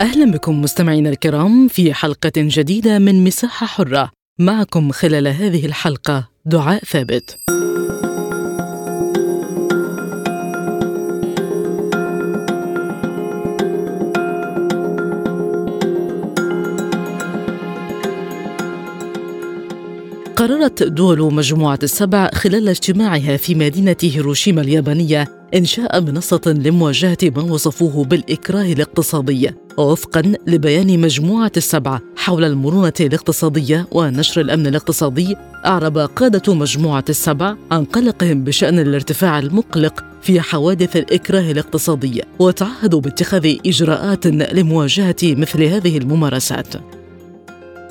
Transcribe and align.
أهلا 0.00 0.30
بكم 0.30 0.62
مستمعينا 0.62 1.10
الكرام 1.10 1.68
في 1.68 1.94
حلقة 1.94 2.32
جديدة 2.36 2.98
من 2.98 3.24
مساحة 3.24 3.66
حرة. 3.66 4.10
معكم 4.38 4.90
خلال 4.92 5.28
هذه 5.28 5.66
الحلقة 5.66 6.28
دعاء 6.44 6.84
ثابت. 6.84 7.36
قررت 20.36 20.82
دول 20.82 21.34
مجموعة 21.34 21.78
السبع 21.82 22.30
خلال 22.34 22.68
اجتماعها 22.68 23.36
في 23.36 23.54
مدينة 23.54 23.96
هيروشيما 24.02 24.60
اليابانية 24.60 25.39
إنشاء 25.54 26.00
منصة 26.00 26.40
لمواجهة 26.46 27.18
ما 27.22 27.42
وصفوه 27.42 28.04
بالإكراه 28.04 28.72
الاقتصادي 28.72 29.50
ووفقا 29.76 30.32
لبيان 30.46 31.00
مجموعة 31.00 31.52
السبع 31.56 32.00
حول 32.16 32.44
المرونة 32.44 32.92
الاقتصادية 33.00 33.86
ونشر 33.92 34.40
الأمن 34.40 34.66
الاقتصادي 34.66 35.36
أعرب 35.66 35.98
قادة 35.98 36.54
مجموعة 36.54 37.04
السبع 37.08 37.54
عن 37.70 37.84
قلقهم 37.84 38.44
بشأن 38.44 38.78
الارتفاع 38.78 39.38
المقلق 39.38 40.04
في 40.22 40.40
حوادث 40.40 40.96
الإكراه 40.96 41.50
الاقتصادي 41.50 42.22
وتعهدوا 42.38 43.00
باتخاذ 43.00 43.56
إجراءات 43.66 44.26
لمواجهة 44.26 45.16
مثل 45.22 45.62
هذه 45.62 45.98
الممارسات. 45.98 46.99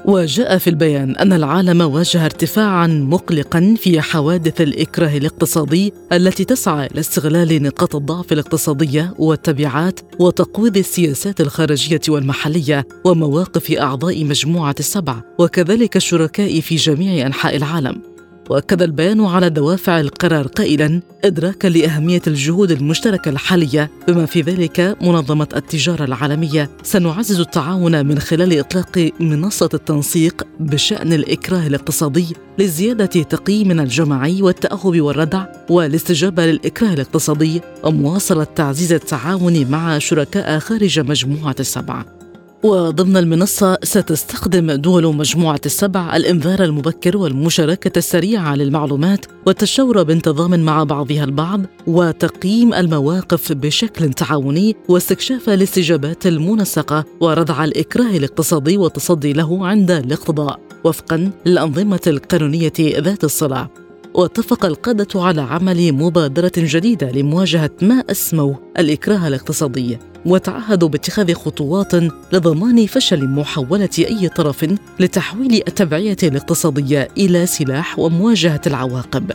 وجاء 0.06 0.58
في 0.58 0.70
البيان 0.70 1.16
أن 1.16 1.34
العالم 1.34 1.82
واجه 1.82 2.26
ارتفاعا 2.26 2.88
مقلقا 2.88 3.76
في 3.80 4.02
حوادث 4.02 4.62
الإكراه 4.62 5.18
الاقتصادي 5.18 5.94
التي 6.14 6.46
تسعى 6.46 6.86
إلى 6.86 7.00
استغلال 7.00 7.64
نقاط 7.64 7.96
الضعف 7.96 8.34
الاقتصادية 8.34 9.14
والتبعات 9.18 10.00
وتقويض 10.20 10.78
السياسات 10.78 11.42
الخارجية 11.42 12.02
والمحلية 12.10 12.88
ومواقف 13.06 13.72
أعضاء 13.72 14.26
مجموعة 14.26 14.76
السبع 14.80 15.16
وكذلك 15.40 15.96
الشركاء 15.96 16.60
في 16.60 16.76
جميع 16.76 17.26
أنحاء 17.26 17.56
العالم. 17.56 18.02
وأكد 18.50 18.82
البيان 18.82 19.26
على 19.26 19.50
دوافع 19.50 20.00
القرار 20.00 20.48
قائلا 20.48 21.02
ادراكا 21.24 21.68
لأهمية 21.68 22.22
الجهود 22.28 22.72
المشتركة 22.72 23.30
الحالية 23.30 23.92
بما 24.08 24.26
في 24.26 24.42
ذلك 24.42 24.98
منظمة 25.02 25.48
التجارة 25.56 26.04
العالمية. 26.04 26.70
سنعزز 26.84 27.40
التعاون 27.40 28.06
من 28.06 28.20
خلال 28.20 28.60
إطلاق 28.60 29.12
منصة 29.20 29.70
التنسيق 29.74 30.48
بشأن 30.60 31.14
الإكراه 31.14 31.68
الاقتصادي 31.68 32.36
لزيادة 32.60 33.06
تقييمنا 33.06 33.84
الجماعي 33.84 34.42
والتأهب 34.42 35.02
والردع 35.02 35.46
والاستجابة 35.70 36.46
للإكراه 36.46 36.94
الاقتصادي 36.94 37.62
ومواصلة 37.84 38.44
تعزيز 38.44 38.94
التعاون 38.94 39.72
مع 39.72 39.98
شركاء 39.98 40.60
خارج 40.60 41.00
مجموعة 41.00 41.56
السبعة. 41.60 42.19
وضمن 42.64 43.18
المنصة 43.18 43.78
ستستخدم 43.84 44.72
دول 44.72 45.16
مجموعة 45.16 45.60
السبع 45.66 46.16
الإنذار 46.16 46.64
المبكر 46.64 47.18
والمشاركة 47.18 47.98
السريعة 47.98 48.56
للمعلومات 48.56 49.26
والتشاور 49.46 50.04
بانتظام 50.04 50.60
مع 50.60 50.84
بعضها 50.84 51.24
البعض 51.24 51.62
وتقييم 51.88 52.74
المواقف 52.74 53.52
بشكل 53.52 54.14
تعاوني 54.14 54.76
واستكشاف 54.90 55.50
الاستجابات 55.50 56.28
المنسقة 56.28 57.06
وردع 57.20 57.64
الإكراه 57.64 58.18
الاقتصادي 58.18 58.78
والتصدي 58.78 59.34
له 59.34 59.68
عند 59.68 59.92
الاقتضاء. 59.92 60.60
وفقا 60.84 61.32
للأنظمة 61.46 62.00
القانونية 62.08 62.74
ذات 62.80 63.24
الصلة 63.24 63.68
واتفق 64.14 64.66
القادة 64.66 65.22
على 65.22 65.42
عمل 65.42 65.92
مبادرة 65.94 66.52
جديدة 66.58 67.12
لمواجهة 67.12 67.72
ما 67.82 68.04
أسموه 68.12 68.60
الإكراه 68.80 69.28
الاقتصادي 69.28 69.98
وتعهدوا 70.26 70.90
باتخاذ 70.90 71.34
خطوات 71.34 71.96
لضمان 72.34 72.86
فشل 72.86 73.28
محاولة 73.28 73.90
أي 74.00 74.30
طرف 74.30 74.66
لتحويل 75.00 75.54
التبعية 75.54 76.18
الاقتصادية 76.24 77.08
إلى 77.18 77.46
سلاح 77.46 78.00
ومواجهة 78.00 78.62
العواقب. 78.68 79.32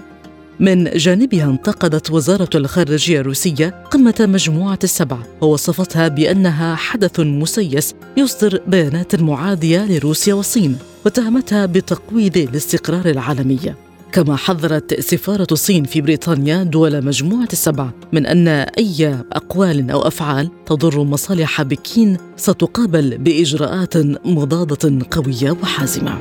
من 0.61 0.85
جانبها 0.85 1.45
انتقدت 1.45 2.11
وزارة 2.11 2.49
الخارجية 2.55 3.21
الروسية 3.21 3.85
قمة 3.91 4.15
مجموعة 4.21 4.79
السبع 4.85 5.19
ووصفتها 5.41 6.09
بأنها 6.09 6.75
حدث 6.75 7.21
مسيس 7.21 7.95
يصدر 8.17 8.61
بيانات 8.67 9.21
معادية 9.21 9.85
لروسيا 9.85 10.35
والصين 10.35 10.79
وتهمتها 11.07 11.67
بتقويض 11.67 12.37
الاستقرار 12.37 13.07
العالمي. 13.07 13.75
كما 14.15 14.37
حذرت 14.37 15.01
سفارة 15.01 15.47
الصين 15.53 15.85
في 15.85 16.01
بريطانيا 16.01 16.63
دول 16.63 17.05
مجموعة 17.05 17.49
السبع 17.53 17.91
من 18.13 18.27
أن 18.27 18.49
أي 18.49 19.25
أقوال 19.33 19.91
أو 19.91 20.03
أفعال 20.03 20.51
تضر 20.67 21.03
مصالح 21.03 21.63
بكين 21.63 22.17
ستقابل 22.37 23.19
بإجراءات 23.19 23.97
مضادة 24.27 25.07
قوية 25.11 25.51
وحازمة. 25.51 26.19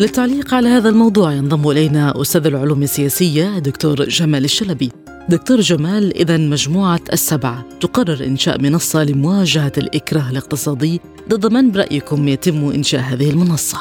للتعليق 0.00 0.54
على 0.54 0.68
هذا 0.68 0.88
الموضوع 0.88 1.32
ينضم 1.32 1.70
إلينا 1.70 2.20
أستاذ 2.20 2.46
العلوم 2.46 2.82
السياسية 2.82 3.58
دكتور 3.58 4.04
جمال 4.04 4.44
الشلبي. 4.44 4.92
دكتور 5.28 5.60
جمال 5.60 6.16
اذا 6.16 6.36
مجموعة 6.36 7.00
السبع 7.12 7.62
تقرر 7.80 8.24
إنشاء 8.24 8.60
منصة 8.60 9.04
لمواجهة 9.04 9.72
الإكراه 9.78 10.30
الاقتصادي 10.30 11.00
ضد 11.32 11.52
من 11.52 11.70
برأيكم 11.72 12.28
يتم 12.28 12.60
إنشاء 12.76 13.00
هذه 13.00 13.30
المنصة؟ 13.30 13.78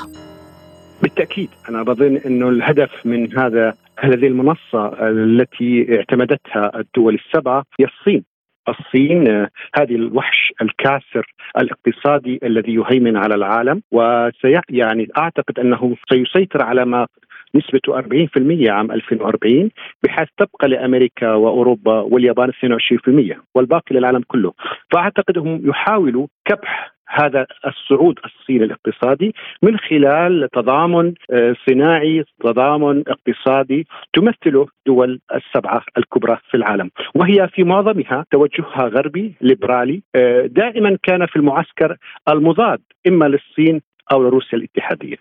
بالتأكيد 1.01 1.49
أنا 1.69 1.83
بظن 1.83 2.17
أنه 2.25 2.49
الهدف 2.49 3.05
من 3.05 3.37
هذا 3.37 3.73
هذه 3.99 4.27
المنصة 4.27 5.09
التي 5.09 5.97
اعتمدتها 5.97 6.79
الدول 6.79 7.15
السبعة 7.15 7.63
هي 7.79 7.85
الصين 7.85 8.23
الصين 8.69 9.27
هذه 9.75 9.95
الوحش 9.95 10.53
الكاسر 10.61 11.33
الاقتصادي 11.57 12.39
الذي 12.43 12.73
يهيمن 12.73 13.17
على 13.17 13.35
العالم 13.35 13.81
وسي 13.91 14.61
يعني 14.69 15.07
أعتقد 15.17 15.59
أنه 15.59 15.95
سيسيطر 16.09 16.63
على 16.63 16.85
ما 16.85 17.07
نسبته 17.55 18.01
40% 18.01 18.69
عام 18.69 18.91
2040 18.91 19.69
بحيث 20.03 20.27
تبقى 20.37 20.67
لأمريكا 20.67 21.33
وأوروبا 21.33 21.99
واليابان 21.99 22.51
22% 22.51 23.37
والباقي 23.55 23.95
للعالم 23.95 24.21
كله 24.27 24.53
فأعتقد 24.91 25.37
هم 25.37 25.69
يحاولوا 25.69 26.27
كبح 26.45 26.98
هذا 27.09 27.45
الصعود 27.67 28.19
الصيني 28.25 28.65
الاقتصادي 28.65 29.33
من 29.63 29.77
خلال 29.77 30.49
تضامن 30.53 31.13
آه، 31.31 31.55
صناعي 31.69 32.23
تضامن 32.43 33.03
اقتصادي 33.07 33.87
تمثله 34.13 34.67
دول 34.87 35.19
السبعة 35.35 35.83
الكبرى 35.97 36.37
في 36.51 36.57
العالم. 36.57 36.89
وهي 37.15 37.47
في 37.53 37.63
معظمها 37.63 38.25
توجهها 38.31 38.87
غربي 38.87 39.35
ليبرالي 39.41 40.01
آه، 40.15 40.45
دائما 40.45 40.97
كان 41.03 41.25
في 41.25 41.35
المعسكر 41.35 41.97
المضاد 42.29 42.79
إما 43.07 43.25
للصين 43.25 43.81
أو 44.11 44.23
لروسيا 44.23 44.57
الاتحادية. 44.57 45.15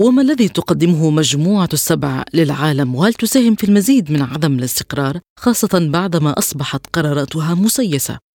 وما 0.00 0.22
الذي 0.22 0.48
تقدمه 0.48 1.10
مجموعة 1.10 1.68
السبع 1.72 2.24
للعالم؟ 2.34 2.94
وهل 2.94 3.12
تساهم 3.12 3.54
في 3.54 3.64
المزيد 3.68 4.12
من 4.12 4.22
عدم 4.22 4.52
الاستقرار 4.58 5.14
خاصة 5.38 5.90
بعدما 5.92 6.30
أصبحت 6.38 6.86
قراراتها 6.96 7.54
مسيسة؟ 7.54 8.27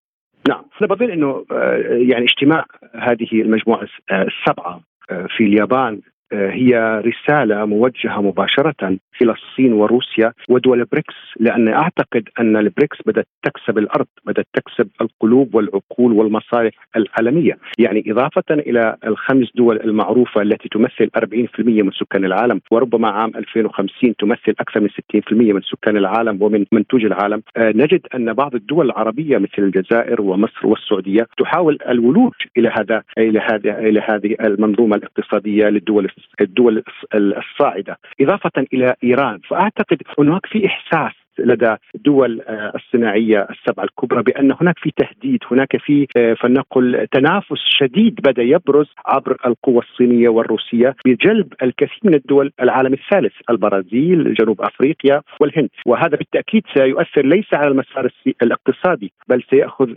بظن 0.82 1.12
إنه 1.12 1.46
آه، 1.52 1.78
يعني 1.90 2.24
اجتماع 2.24 2.66
هذه 2.96 3.28
المجموعة 3.34 3.88
السبعة 4.12 4.82
آه، 5.10 5.28
في 5.38 5.44
اليابان 5.44 6.00
هي 6.34 7.02
رسالة 7.06 7.66
موجهة 7.66 8.22
مباشرة 8.22 8.98
إلى 9.22 9.32
الصين 9.32 9.74
وروسيا 9.74 10.34
ودول 10.50 10.80
البريكس 10.80 11.16
لأن 11.40 11.68
أعتقد 11.68 12.30
أن 12.40 12.58
البريكس 12.58 12.98
بدأت 13.06 13.28
تكسب 13.44 13.78
الأرض 13.78 14.08
بدأت 14.26 14.48
تكسب 14.54 14.90
القلوب 15.02 15.56
والعقول 15.56 16.14
والمصالح 16.14 16.74
العالمية. 16.96 17.58
يعني 17.78 18.04
إضافة 18.08 18.44
إلى 18.52 18.96
الخمس 19.08 19.48
دول 19.56 19.82
المعروفة 19.82 20.42
التي 20.42 20.70
تمثل 20.70 21.10
40% 21.18 21.84
من 21.84 21.92
سكان 21.92 22.26
العالم 22.26 22.62
وربما 22.72 23.10
عام 23.10 23.32
2050 23.36 24.16
تمثل 24.16 24.54
أكثر 24.60 24.80
من 24.80 24.90
60% 24.90 25.54
من 25.54 25.62
سكان 25.62 25.98
العالم 25.98 26.38
ومن 26.42 26.66
منتوج 26.72 27.06
العالم. 27.06 27.44
آه، 27.58 27.72
نجد 27.76 28.02
أن 28.16 28.34
بعض 28.34 28.56
الدول 28.56 28.86
العربية 28.86 29.38
مثل 29.38 29.60
الجزائر 29.60 30.22
ومصر 30.22 30.68
والسعودية 30.68 31.28
تحاول 31.38 31.78
الولوج 31.90 32.34
إلى 32.58 32.70
هذا 32.80 33.04
إلى 33.18 33.40
هذه 33.40 33.80
إلى 33.80 34.00
هذه 34.10 34.36
المنظومة 34.42 34.96
الاقتصادية 34.96 35.66
للدول 35.66 36.12
الدول 36.42 36.84
الصاعدة. 37.16 37.98
إضافة 38.22 38.66
إلى 38.74 38.96
إيران. 39.04 39.40
فأعتقد 39.50 40.02
هناك 40.20 40.46
في 40.46 40.66
إحساس 40.68 41.23
لدى 41.40 41.76
الدول 41.96 42.42
الصناعية 42.50 43.48
السبعة 43.50 43.84
الكبرى 43.84 44.24
بأن 44.24 44.52
هناك 44.62 44.80
في 44.80 44.92
تهديد 44.98 45.40
هناك 45.52 45.78
في 45.78 46.08
فلنقل 46.42 47.08
تنافس 47.12 47.62
شديد 47.80 48.16
بدأ 48.16 48.44
يبرز 48.44 48.88
عبر 49.06 49.38
القوى 49.46 49.80
الصينية 49.80 50.30
والروسية 50.30 50.96
بجلب 51.06 51.54
الكثير 51.64 52.00
من 52.04 52.14
الدول 52.14 52.52
العالم 52.62 52.94
الثالث 52.94 53.34
البرازيل 53.50 54.34
جنوب 54.34 54.62
أفريقيا 54.62 55.22
والهند. 55.40 55.70
وهذا 55.86 56.18
بالتأكيد 56.18 56.64
سيؤثر 56.78 57.26
ليس 57.26 57.54
على 57.54 57.68
المسار 57.68 58.10
الاقتصادي 58.44 59.12
بل 59.30 59.44
سيأخذ 59.50 59.90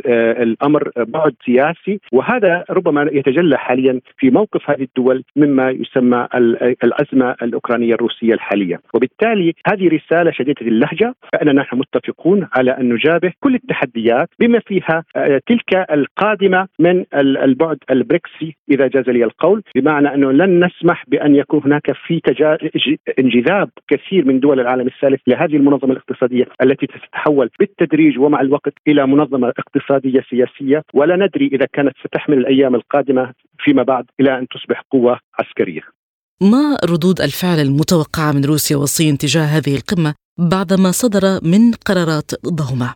الأمر 0.42 0.90
بعد 0.96 1.34
سياسي. 1.46 2.00
وهذا 2.12 2.64
ربما 2.70 3.08
يتجلى 3.12 3.58
حاليا 3.58 4.00
في 4.18 4.30
موقف 4.30 4.70
هذه 4.70 4.82
الدول 4.82 5.24
مما 5.36 5.70
يسمى 5.70 6.28
الأزمة 6.84 7.36
الأوكرانية 7.42 7.94
الروسية 7.94 8.34
الحالية. 8.34 8.80
وبالتالي 8.94 9.54
هذه 9.66 9.88
رسالة 9.88 10.30
شديدة 10.30 10.60
اللهجة. 10.60 11.14
فإننا 11.32 11.62
نحن 11.62 11.76
متفقون 11.76 12.48
على 12.52 12.70
أن 12.70 12.92
نجابه 12.92 13.32
كل 13.40 13.54
التحديات 13.54 14.28
بما 14.38 14.60
فيها 14.66 15.04
آه، 15.16 15.40
تلك 15.46 15.90
القادمة 15.90 16.68
من 16.78 17.04
البعد 17.14 17.78
البريكسي 17.90 18.56
إذا 18.70 18.86
جاز 18.86 19.08
لي 19.08 19.24
القول 19.24 19.62
بمعنى 19.74 20.14
أنه 20.14 20.32
لن 20.32 20.64
نسمح 20.64 21.04
بأن 21.08 21.34
يكون 21.34 21.60
هناك 21.64 21.92
في 22.06 22.20
تجا... 22.20 22.58
انجذاب 23.18 23.70
كثير 23.88 24.24
من 24.24 24.40
دول 24.40 24.60
العالم 24.60 24.86
الثالث 24.86 25.20
لهذه 25.26 25.56
المنظمة 25.56 25.92
الاقتصادية 25.92 26.46
التي 26.62 26.86
تتحول 26.86 27.50
بالتدريج 27.58 28.18
ومع 28.18 28.40
الوقت 28.40 28.72
إلى 28.88 29.06
منظمة 29.06 29.48
اقتصادية 29.48 30.24
سياسية 30.30 30.82
ولا 30.94 31.16
ندري 31.16 31.46
إذا 31.46 31.66
كانت 31.72 31.92
ستحمل 32.04 32.38
الأيام 32.38 32.74
القادمة 32.74 33.32
فيما 33.58 33.82
بعد 33.82 34.04
إلى 34.20 34.38
أن 34.38 34.46
تصبح 34.48 34.82
قوة 34.90 35.18
عسكرية. 35.40 35.82
ما 36.40 36.76
ردود 36.84 37.20
الفعل 37.20 37.58
المتوقعة 37.58 38.32
من 38.32 38.44
روسيا 38.44 38.76
والصين 38.76 39.18
تجاه 39.18 39.44
هذه 39.44 39.74
القمة 39.76 40.14
بعدما 40.38 40.92
صدر 40.92 41.44
من 41.44 41.70
قرارات 41.86 42.30
ضخمة؟ 42.46 42.94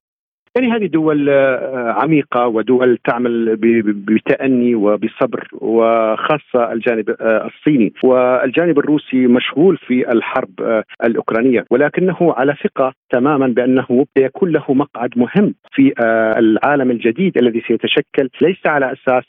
يعني 0.57 0.73
هذه 0.73 0.87
دول 0.87 1.29
آه، 1.29 1.95
عميقة 2.03 2.47
ودول 2.47 2.99
تعمل 3.05 3.57
بتأني 3.87 4.75
وبصبر 4.75 5.49
وخاصة 5.53 6.73
الجانب 6.73 7.11
آه، 7.11 7.47
الصيني. 7.47 7.93
والجانب 8.05 8.79
الروسي 8.79 9.27
مشغول 9.27 9.77
في 9.77 10.13
الحرب 10.13 10.61
آه، 10.61 10.85
الأوكرانية. 11.05 11.65
ولكنه 11.71 12.17
على 12.21 12.55
ثقة 12.65 12.93
تماما 13.11 13.47
بأنه 13.47 14.07
سيكون 14.19 14.51
له 14.51 14.65
مقعد 14.69 15.19
مهم 15.19 15.55
في 15.73 15.93
العالم 16.39 16.91
الجديد 16.91 17.39
الذي 17.39 17.63
سيتشكل. 17.69 18.29
ليس 18.43 18.67
على 18.67 18.93
أساس 18.93 19.25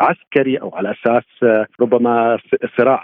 عسكري 0.00 0.56
أو 0.56 0.74
على 0.74 0.90
أساس 0.92 1.24
ربما 1.80 2.38
صراع 2.78 3.02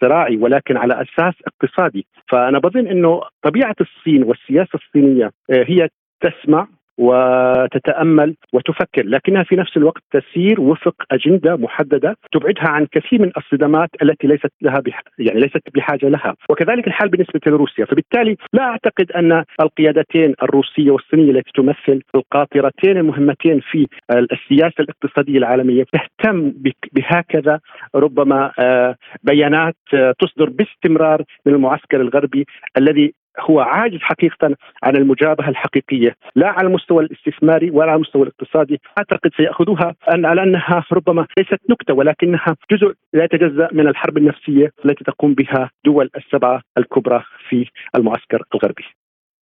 صراعي 0.00 0.36
ولكن 0.36 0.76
على 0.76 0.94
أساس 0.94 1.34
اقتصادي. 1.46 2.06
فأنا 2.32 2.58
بظن 2.58 2.86
أنه 2.86 3.20
طبيعة 3.42 3.76
الصين 3.80 4.22
والسياسة 4.22 4.78
الصينية 4.84 5.30
هي 5.50 5.88
تسمع 6.20 6.68
وتتأمل 6.98 8.36
وتفكر 8.52 9.02
لكنها 9.06 9.42
في 9.42 9.56
نفس 9.56 9.76
الوقت 9.76 10.02
تسير 10.10 10.60
وفق 10.60 10.94
أجندة 11.10 11.56
محددة 11.56 12.16
تبعدها 12.32 12.68
عن 12.68 12.86
كثير 12.92 13.22
من 13.22 13.30
الصدمات 13.36 13.90
التي 14.02 14.26
ليست 14.26 14.52
لها 14.62 14.80
بح... 14.80 15.02
يعني 15.18 15.40
ليست 15.40 15.62
بحاجة 15.74 16.08
لها 16.08 16.34
وكذلك 16.50 16.86
الحال 16.86 17.08
بالنسبة 17.08 17.40
لروسيا. 17.46 17.84
فبالتالي 17.84 18.36
لا 18.52 18.62
أعتقد 18.62 19.12
أن 19.12 19.44
القيادتين 19.60 20.34
الروسية 20.42 20.90
والصينية 20.90 21.30
التي 21.30 21.50
تمثل 21.54 22.02
القاطرتين 22.14 22.96
المهمتين 22.96 23.60
في 23.60 23.86
السياسة 24.10 24.74
الاقتصادية 24.80 25.38
العالمية 25.38 25.84
تهتم 25.92 26.52
بهكذا 26.92 27.60
ربما 27.94 28.52
آه، 28.58 28.96
بيانات 29.22 29.76
آه، 29.94 30.14
تصدر 30.18 30.50
باستمرار 30.50 31.24
من 31.46 31.54
المعسكر 31.54 32.00
الغربي 32.00 32.46
الذي 32.78 33.14
هو 33.40 33.60
عاجز 33.60 33.98
حقيقة 34.00 34.56
عن 34.82 34.96
المجابهة 34.96 35.48
الحقيقية 35.48 36.16
لا 36.36 36.48
على 36.48 36.68
المستوى 36.68 37.04
الاستثماري 37.04 37.70
ولا 37.70 37.90
على 37.90 37.96
المستوى 37.96 38.22
الاقتصادي. 38.22 38.80
أعتقد 38.98 39.30
سيأخذوها 39.36 39.94
أن 40.14 40.24
على 40.24 40.42
أنها 40.42 40.84
ربما 40.92 41.26
ليست 41.38 41.60
نكتة 41.70 41.94
ولكنها 41.94 42.56
جزء 42.72 42.94
لا 43.12 43.24
يتجزأ 43.24 43.68
من 43.72 43.88
الحرب 43.88 44.18
النفسية 44.18 44.72
التي 44.84 45.04
تقوم 45.04 45.34
بها 45.34 45.70
دول 45.84 46.10
السبعة 46.16 46.62
الكبرى 46.78 47.24
في 47.48 47.66
المعسكر 47.96 48.42
الغربي. 48.54 48.84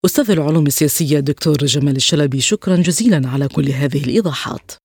أستاذ 0.05 0.31
العلوم 0.31 0.65
السياسية 0.65 1.19
دكتور 1.19 1.55
جمال 1.55 1.95
الشلبي 1.95 2.39
شكرا 2.39 2.75
جزيلا 2.75 3.21
على 3.33 3.47
كل 3.55 3.67
هذه 3.81 4.03
الإيضاحات. 4.03 4.84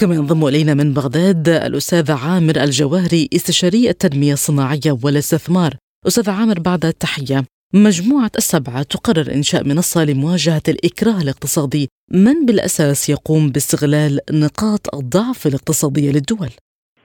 كما 0.00 0.14
ينضم 0.14 0.46
إلينا 0.46 0.74
من 0.74 0.94
بغداد 0.94 1.48
الأستاذ 1.48 2.12
عامر 2.12 2.56
الجواهري 2.64 3.28
استشاري 3.36 3.90
التنمية 3.90 4.32
الصناعية 4.32 4.92
والاستثمار. 5.04 5.72
أستاذ 6.06 6.30
عامر 6.30 6.54
بعد 6.64 6.84
التحية، 6.84 7.38
مجموعة 7.74 8.30
السبعة 8.36 8.82
تقرر 8.82 9.26
إنشاء 9.34 9.64
منصة 9.68 10.04
لمواجهة 10.04 10.62
الإكراه 10.68 11.20
الاقتصادي، 11.22 11.88
من 12.12 12.46
بالأساس 12.46 13.10
يقوم 13.10 13.48
باستغلال 13.48 14.18
نقاط 14.32 14.94
الضعف 14.94 15.46
الاقتصادية 15.46 16.10
للدول؟ 16.10 16.52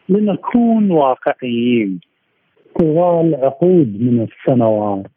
لنكون 0.10 0.92
واقعيين 0.92 2.00
طوال 2.80 3.36
عقود 3.36 4.02
من 4.02 4.28
السنوات 4.28 5.16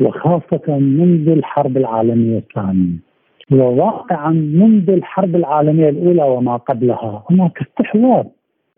وخاصة 0.00 0.78
منذ 0.78 1.28
الحرب 1.28 1.76
العالمية 1.76 2.38
الثانية 2.38 3.11
وواقعا 3.52 4.30
منذ 4.30 4.90
الحرب 4.90 5.36
العالمية 5.36 5.88
الأولى 5.88 6.22
وما 6.22 6.56
قبلها. 6.56 7.24
هناك 7.30 7.58
استحواذ 7.62 8.24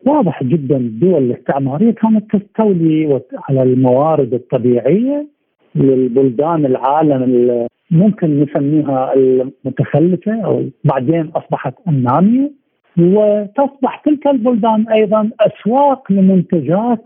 واضح 0.07 0.43
جدا. 0.43 0.77
الدول 0.77 1.23
الاستعماريه 1.23 1.91
كانت 1.91 2.37
تستولي 2.37 3.21
على 3.49 3.63
الموارد 3.63 4.35
الطبيعية 4.35 5.27
للبلدان 5.75 6.67
العالم 6.67 7.67
ممكن 7.91 8.41
نسميها 8.41 9.15
المتخلفة 9.15 10.45
أو 10.45 10.65
بعدين 10.85 11.31
أصبحت 11.37 11.75
الناميه 11.89 12.51
وتصبح 12.99 14.03
تلك 14.05 14.27
البلدان 14.27 14.89
أيضا 14.89 15.31
أسواق 15.41 16.13
لمنتجات 16.13 17.03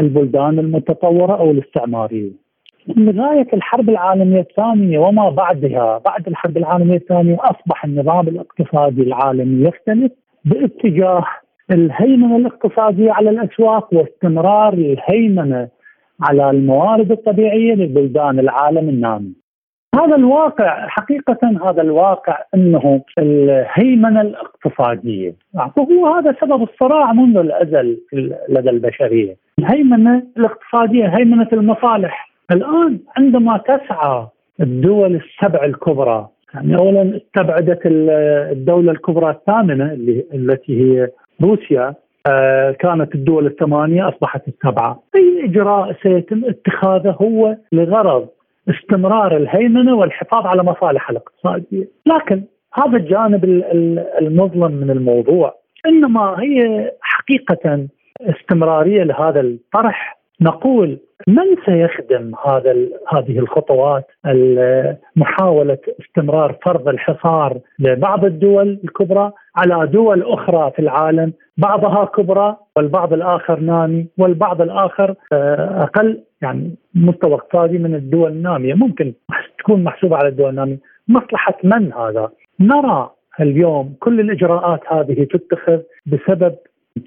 البلدان 0.00 0.58
المتطورة 0.58 1.32
أو 1.32 1.50
الاستعمارية. 1.50 2.45
لغايه 2.88 3.46
الحرب 3.52 3.88
العالمية 3.88 4.40
الثانية 4.40 4.98
وما 4.98 5.30
بعدها 5.30 5.98
بعد 5.98 6.28
الحرب 6.28 6.56
العالمية 6.56 6.96
الثانية 6.96 7.36
اصبح 7.40 7.84
النظام 7.84 8.28
الاقتصادي 8.28 9.02
العالمي 9.02 9.68
يختلف 9.68 10.12
باتجاه 10.44 11.24
الهيمنة 11.70 12.36
الاقتصادية 12.36 13.12
على 13.12 13.30
الأسواق 13.30 13.94
واستمرار 13.94 14.72
الهيمنة 14.72 15.68
على 16.22 16.50
الموارد 16.50 17.12
الطبيعية 17.12 17.74
لبلدان 17.74 18.38
العالم 18.38 18.88
النامي. 18.88 19.32
هذا 19.94 20.16
الواقع 20.16 20.86
حقيقة 20.88 21.38
هذا 21.64 21.82
الواقع 21.82 22.38
أنه 22.54 23.00
الهيمنة 23.18 24.20
الاقتصادية 24.20 25.34
وهو 25.76 26.06
هذا 26.06 26.34
سبب 26.40 26.62
الصراع 26.62 27.12
منذ 27.12 27.36
الأزل 27.36 27.98
لدى 28.48 28.70
البشرية 28.70 29.36
الهيمنة 29.58 30.22
الاقتصادية 30.36 31.06
هيمنة 31.06 31.48
المصالح 31.52 32.35
الآن 32.50 32.98
عندما 33.16 33.58
تسعى 33.58 34.26
الدول 34.60 35.14
السبع 35.14 35.64
الكبرى 35.64 36.28
يعني 36.54 36.76
اولا 36.76 37.16
استبعدت 37.16 37.80
الدولة 37.86 38.92
الكبرى 38.92 39.30
الثامنة 39.30 39.92
اللي 39.92 40.24
التي 40.34 40.80
هي 40.80 41.08
روسيا 41.42 41.94
آه، 42.28 42.70
كانت 42.70 43.14
الدول 43.14 43.46
الثمانية 43.46 44.08
أصبحت 44.08 44.48
السبعة، 44.48 45.02
أي 45.16 45.44
إجراء 45.44 45.96
سيتم؟ 46.02 46.44
اتخاذه 46.44 47.16
هو 47.22 47.56
لغرض 47.72 48.28
استمرار 48.68 49.36
الهيمنة 49.36 49.96
والحفاظ 49.96 50.46
على 50.46 50.62
مصالح 50.62 51.10
الاقتصادية، 51.10 51.88
لكن 52.06 52.42
هذا 52.74 52.96
الجانب 52.96 53.44
المظلم 54.20 54.72
من 54.72 54.90
الموضوع. 54.90 55.54
إنما 55.86 56.36
هي 56.38 56.90
حقيقة 57.00 57.86
استمرارية 58.20 59.02
لهذا 59.02 59.40
الطرح. 59.40 60.18
نقول 60.40 60.98
من 61.28 61.56
سيخدم 61.66 62.32
هذا 62.46 62.72
هذه 63.12 63.38
الخطوات؟ 63.38 64.06
محاولة 65.16 65.78
استمرار 66.00 66.56
فرض 66.64 66.88
الحصار 66.88 67.60
لبعض 67.78 68.24
الدول 68.24 68.80
الكبرى 68.84 69.32
على 69.56 69.86
دول 69.86 70.22
أخرى 70.22 70.72
في 70.76 70.78
العالم 70.78 71.32
بعضها 71.56 72.04
كبرى 72.04 72.56
والبعض 72.76 73.12
الآخر 73.12 73.60
نامي 73.60 74.06
والبعض 74.18 74.62
الآخر 74.62 75.14
آه، 75.32 75.82
أقل 75.82 76.20
يعني 76.42 76.74
مستوى 76.94 77.34
اقتصادي 77.34 77.78
من 77.78 77.94
الدول 77.94 78.32
النامية. 78.32 78.74
ممكن 78.74 79.12
تكون 79.58 79.84
محسوبة 79.84 80.16
على 80.16 80.28
الدول 80.28 80.50
النامية. 80.50 80.78
مصلحة 81.08 81.54
من 81.64 81.92
هذا؟ 81.92 82.30
نرى 82.60 83.10
اليوم 83.40 83.94
كل 84.00 84.20
الإجراءات 84.20 84.80
هذه 84.88 85.24
تتخذ 85.24 85.80
بسبب 86.06 86.54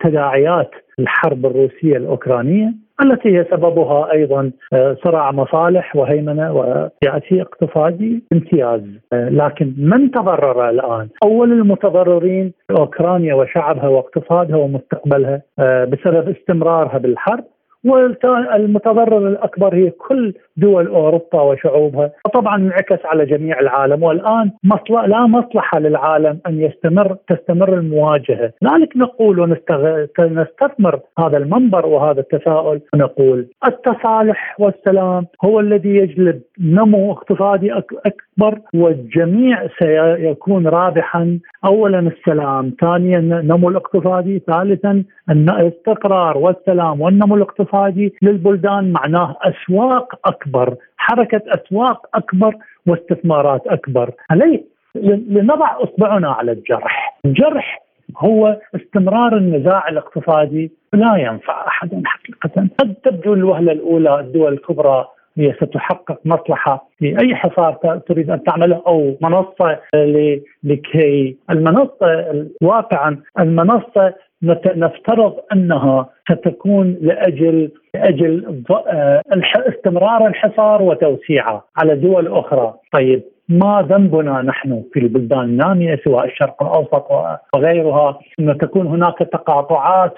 تداعيات 0.04 0.72
الحرب 1.00 1.46
الروسية 1.46 1.98
الأوكرانية 1.98 2.74
التي 3.02 3.38
هي 3.38 3.46
سببها 3.52 4.12
أيضا 4.12 4.52
آه، 4.74 4.98
صراع 5.04 5.32
مصالح 5.32 5.96
وهيمنة 5.96 6.54
وسياسي 6.54 7.42
اقتصادي 7.42 8.24
امتياز 8.34 8.82
آه، 9.14 9.30
لكن 9.30 9.74
من 9.78 10.12
تضرر 10.12 10.70
الآن؟ 10.70 11.08
أول 11.24 11.52
المتضررين 11.52 12.54
أوكرانيا 12.72 13.34
وشعبها 13.34 13.88
واقتصادها 13.88 14.58
ومستقبلها 14.58 15.42
آه، 15.60 15.86
بسبب 15.86 16.30
استمرارها 16.30 16.98
بالحرب 16.98 17.44
والمتضرر 17.86 19.28
الأكبر 19.28 19.76
هي 19.76 19.90
كل 19.90 20.34
دول 20.58 20.88
أوروبا 20.88 21.42
وشعوبها، 21.42 22.12
وطبعا 22.26 22.56
انعكس 22.56 23.06
على 23.06 23.26
جميع 23.26 23.60
العالم. 23.60 24.04
والآن 24.04 24.52
مصلحة 24.64 25.08
لا 25.08 25.26
مصلحة 25.28 25.80
للعالم 25.80 26.40
أن 26.48 26.60
يستمر 26.60 27.18
تستمر 27.28 27.74
المواجهة، 27.74 28.54
لذلك 28.62 28.98
نقول 28.98 29.40
ونستثمر 30.20 31.00
هذا 31.20 31.38
المنبر 31.38 31.86
وهذا 31.86 32.20
التساؤل 32.20 32.82
ونقول 32.94 33.48
التصالح 33.68 34.56
والسلام 34.60 35.26
هو 35.46 35.60
الذي 35.60 35.90
يجلب 35.90 36.42
نمو 36.60 37.12
اقتصادي 37.12 37.74
أكبر 38.40 38.60
والجميع 38.74 39.68
سيكون 39.80 40.68
رابحا. 40.68 41.40
اولا 41.66 42.00
السلام، 42.00 42.74
ثانيا 42.82 43.20
النمو 43.20 43.70
الاقتصادي، 43.70 44.40
ثالثا 44.48 45.04
الاستقرار 45.30 46.38
والسلام 46.38 47.02
والنمو 47.02 47.36
الاقتصادي 47.36 48.14
للبلدان. 48.22 48.94
معناه 48.94 49.36
أسواق 49.42 50.16
أكبر، 50.26 50.76
حركة 50.98 51.42
أسواق 51.48 52.08
أكبر 52.16 52.56
واستثمارات 52.88 53.68
أكبر، 53.68 54.12
عليه 54.30 54.64
لنضع 55.36 55.84
إصبعنا 55.84 56.30
على 56.32 56.52
الجرح، 56.52 57.20
الجرح 57.26 57.82
هو 58.18 58.58
استمرار 58.76 59.38
النزاع 59.38 59.88
الاقتصادي. 59.90 60.72
لا 60.94 61.18
ينفع 61.18 61.68
احدا 61.68 62.02
حقيقه، 62.06 62.68
قد 62.80 62.94
تبدو 63.04 63.34
الوهلة 63.34 63.72
الأولى 63.72 64.20
الدول 64.20 64.54
الكبرى 64.54 65.06
هي 65.40 65.54
ستحقق 65.54 66.20
مصلحة 66.26 66.90
في 66.98 67.20
أي 67.22 67.36
حصار 67.36 68.00
تريد 68.08 68.30
أن 68.30 68.44
تعمله 68.44 68.82
أو 68.88 69.18
منصة 69.22 69.80
لكي 70.64 71.38
المنصة 71.50 72.46
واقعا 72.62 73.22
المنصة 73.40 74.14
نفترض 74.76 75.36
أنها 75.54 76.10
ستكون 76.32 76.98
لاجل 77.02 77.72
لأجل 77.94 78.64
آه، 78.88 79.22
استمرار 79.56 80.28
الحصار 80.28 80.82
وتوسيعه 80.82 81.66
على 81.78 81.96
دول 81.96 82.28
أخرى، 82.28 82.74
طيب 82.94 83.24
ما 83.50 83.86
ذنبنا 83.90 84.42
نحن 84.42 84.84
في 84.94 85.00
البلدان 85.00 85.40
النامية 85.40 86.00
سواء 86.04 86.26
الشرق 86.26 86.64
الأوسط 86.64 87.08
وغيرها؟ 87.56 88.20
إن 88.40 88.58
تكون 88.58 88.88
هناك 88.88 89.18
تقاطعات 89.18 90.14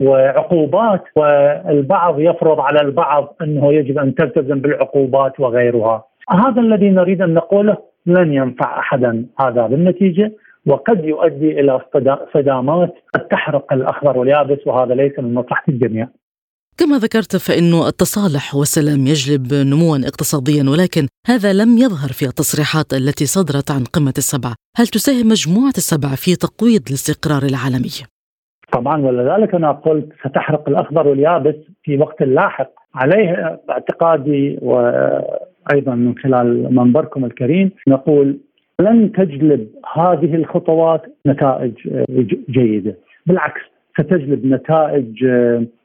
وعقوبات 0.00 1.02
والبعض 1.16 2.20
يفرض 2.20 2.60
على 2.60 2.80
البعض 2.80 3.34
أنه 3.42 3.72
يجب 3.72 3.98
أن 3.98 4.14
تلتزم 4.14 4.60
بالعقوبات 4.60 5.40
وغيرها. 5.40 6.04
هذا 6.30 6.60
الذي 6.60 6.90
نريد 6.90 7.22
أن 7.22 7.34
نقوله 7.34 7.76
لن 8.06 8.32
ينفع 8.32 8.78
أحدا 8.78 9.26
هذا 9.40 9.66
بالنتيجة. 9.66 10.32
وقد 10.66 11.04
يؤدي 11.04 11.60
إلى 11.60 11.80
صدامات 12.34 12.94
قد 13.14 13.28
تحرق 13.28 13.72
الأخضر 13.72 14.18
واليابس 14.18 14.66
وهذا 14.66 14.94
ليس 14.94 15.18
من 15.18 15.34
مصلحة 15.34 15.64
الجميع. 15.68 16.08
كما 16.78 16.98
ذكرت 16.98 17.36
فإن 17.36 17.72
التصالح 17.88 18.54
والسلام 18.54 19.06
يجلب 19.06 19.54
نموا 19.54 19.96
اقتصاديا 19.96 20.64
ولكن 20.70 21.08
هذا 21.26 21.52
لم 21.52 21.78
يظهر 21.78 22.10
في 22.18 22.24
التصريحات 22.24 22.92
التي 22.92 23.26
صدرت 23.26 23.70
عن 23.70 23.84
قمة 23.84 24.14
السبع 24.18 24.54
هل 24.76 24.86
تساهم 24.86 25.28
مجموعة 25.28 25.76
السبع 25.76 26.08
في 26.08 26.36
تقويض 26.36 26.82
الاستقرار 26.88 27.42
العالمي؟ 27.42 27.96
طبعا 28.72 29.02
ولذلك 29.02 29.54
أنا 29.54 29.72
قلت 29.72 30.08
ستحرق 30.26 30.68
الأخضر 30.68 31.08
واليابس 31.08 31.54
في 31.82 31.96
وقت 31.96 32.22
لاحق 32.22 32.70
عليه 32.94 33.60
اعتقادي 33.70 34.58
وأيضا 34.62 35.94
من 35.94 36.18
خلال 36.18 36.74
منبركم 36.74 37.24
الكريم 37.24 37.70
نقول 37.88 38.38
لن 38.80 39.12
تجلب 39.12 39.68
هذه 39.94 40.34
الخطوات 40.34 41.02
نتائج 41.26 41.72
جيدة. 42.50 42.94
بالعكس 43.26 43.60
ستجلب 44.00 44.46
نتائج 44.46 45.26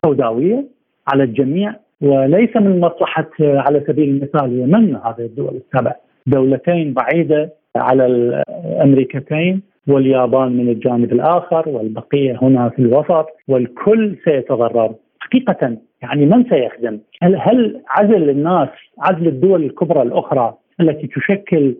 سوداوية 0.05 0.65
على 1.07 1.23
الجميع 1.23 1.75
وليس 2.01 2.55
من 2.55 2.79
مصلحة 2.79 3.29
على 3.39 3.83
سبيل 3.87 4.09
المثال 4.09 4.59
يمن 4.59 4.95
هذه 4.95 5.19
الدول 5.19 5.55
السبع؟ 5.55 5.95
دولتين 6.27 6.93
بعيدة 6.93 7.53
على 7.75 8.05
الأمريكتين 8.05 9.61
واليابان 9.87 10.57
من 10.57 10.69
الجانب 10.69 11.13
الآخر 11.13 11.69
والبقية 11.69 12.39
هنا 12.41 12.69
في 12.69 12.79
الوسط 12.79 13.25
والكل 13.47 14.15
سيتضرر. 14.25 14.95
حقيقة 15.19 15.77
يعني 16.01 16.25
من 16.25 16.43
سيخدم؟ 16.49 16.99
هل, 17.21 17.35
هل 17.39 17.81
عزل 17.89 18.29
الناس 18.29 18.69
عزل 18.99 19.27
الدول 19.27 19.63
الكبرى 19.63 20.01
الأخرى 20.01 20.53
التي 20.79 21.07
تشكل 21.07 21.75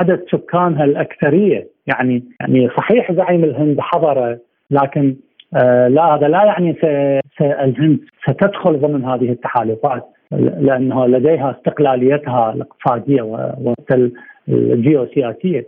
عدد 0.00 0.24
سكانها 0.32 0.84
الأكثرية. 0.84 1.68
يعني 1.86 2.24
يعني 2.40 2.68
صحيح 2.68 3.12
زعيم 3.12 3.44
الهند 3.44 3.80
حضر 3.80 4.38
لكن 4.70 5.16
آه 5.54 5.88
لا 5.88 6.02
هذا 6.14 6.28
لا 6.28 6.44
يعني 6.44 6.76
الهند 7.40 7.98
ستدخل 8.22 8.80
ضمن 8.80 9.04
هذه 9.04 9.30
التحالفات 9.30 10.04
لانها 10.60 11.06
لديها 11.06 11.50
استقلاليتها 11.50 12.52
الاقتصادية 12.52 13.22
والجيوسياسيه 14.48 15.66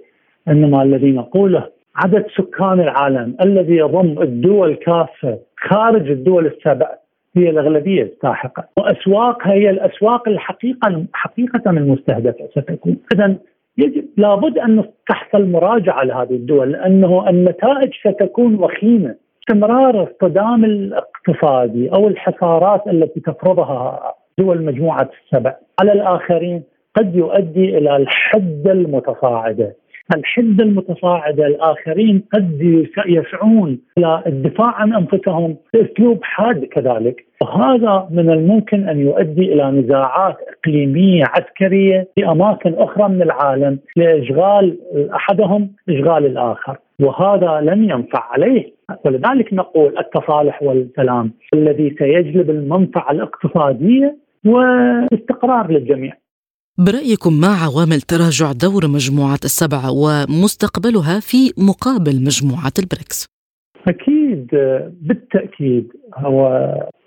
إنما 0.49 0.83
الذي 0.83 1.13
نقوله 1.13 1.69
عدد 1.97 2.27
سكان 2.37 2.81
العالم 2.81 3.37
الذي 3.45 3.77
يضم 3.77 4.23
الدول 4.23 4.75
كافه 4.75 5.39
خارج 5.57 6.11
الدول 6.11 6.47
السبع 6.47 6.89
هي 7.37 7.51
الأغلبية 7.51 8.03
الساحقة. 8.03 8.65
واسواقها 8.79 9.53
هي 9.53 9.71
الأسواق 9.71 10.29
الحقيقة 10.29 11.05
حقيقة 11.13 11.71
المستهدفة 11.71 12.49
ستكون. 12.51 12.97
اذا 13.15 13.37
يجب 13.79 14.05
لابد 14.17 14.59
أن 14.59 14.85
تحصل 15.09 15.51
مراجعة 15.51 16.05
لهذه 16.05 16.35
الدول 16.35 16.73
لأنه 16.73 17.31
النتائج 17.31 17.91
ستكون 18.09 18.55
وخيمة. 18.55 19.15
استمرار 19.41 20.03
الصدام 20.03 20.65
الاقتصادي 20.65 21.91
أو 21.93 22.09
الحصارات 22.09 22.87
التي 22.87 23.21
تفرضها 23.21 24.13
دول 24.39 24.63
مجموعة 24.65 25.11
السبع 25.25 25.55
على 25.81 25.93
الآخرين 25.93 26.63
قد 26.97 27.17
يؤدي 27.17 27.79
إلى 27.79 27.97
الحده 27.97 28.73
المتصاعدة. 28.73 29.75
الحده 30.15 30.65
المتصاعده 30.65 31.47
الآخرين 31.47 32.23
قد 32.35 32.83
يسعون 33.07 33.79
إلى 33.99 34.23
الدفاع 34.27 34.75
عن 34.75 34.95
أنفسهم 34.95 35.57
بأسلوب 35.75 36.19
حاد 36.23 36.65
كذلك. 36.65 37.27
وهذا 37.43 38.09
من 38.11 38.31
الممكن 38.31 38.89
أن 38.89 39.01
يؤدي 39.01 39.53
إلى 39.53 39.71
نزاعات 39.71 40.37
إقليمية 40.49 41.25
عسكرية 41.25 42.09
في 42.15 42.29
أماكن 42.29 42.75
أخرى 42.75 43.09
من 43.09 43.23
العالم 43.23 43.79
لإشغال 43.97 44.79
أحدهم 45.15 45.71
اشغال 45.89 46.27
الآخر 46.27 46.77
وهذا 47.01 47.61
لن 47.61 47.91
ينفع 47.91 48.33
عليه. 48.33 48.77
ولذلك 49.05 49.55
نقول 49.55 49.99
التصالح 49.99 50.63
والسلام 50.63 51.33
الذي 51.55 51.97
سيجلب 51.99 52.51
المنفعة 52.51 53.11
الاقتصادية 53.11 54.17
والاستقرار 54.47 55.71
للجميع. 55.71 56.13
برأيكم 56.79 57.33
ما 57.41 57.53
عوامل 57.65 58.01
تراجع 58.01 58.53
دور 58.53 58.83
مجموعة 58.97 59.43
السبعة 59.45 59.91
ومستقبلها 60.03 61.21
في 61.21 61.53
مقابل 61.69 62.17
مجموعة 62.29 62.73
البريكس؟ 62.79 63.27
أكيد 63.89 64.47
بالتأكيد 65.03 65.93
هو 66.17 66.41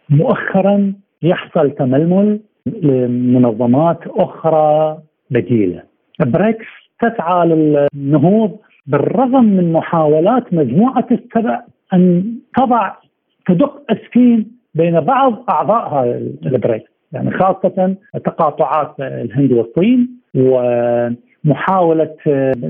مؤخرا 0.09 0.93
يحصل 1.21 1.71
تململ 1.71 2.39
لمنظمات 2.65 3.99
أخرى 4.07 4.97
بديلة 5.31 5.83
بريكس 6.19 6.65
تسعى 7.01 7.47
للنهوض 7.47 8.57
بالرغم 8.87 9.45
من 9.45 9.73
محاولات 9.73 10.53
مجموعة 10.53 11.07
السبع 11.11 11.61
أن 11.93 12.33
تضع 12.57 12.93
تدق 13.47 13.83
أسفين 13.89 14.51
بين 14.75 14.99
بعض 14.99 15.45
أعضاء 15.49 16.05
البريكس 16.45 16.98
يعني 17.13 17.31
خاصة 17.31 17.95
تقاطعات 18.25 18.95
الهند 18.99 19.51
والصين 19.51 20.09
ومحاولة 20.35 22.15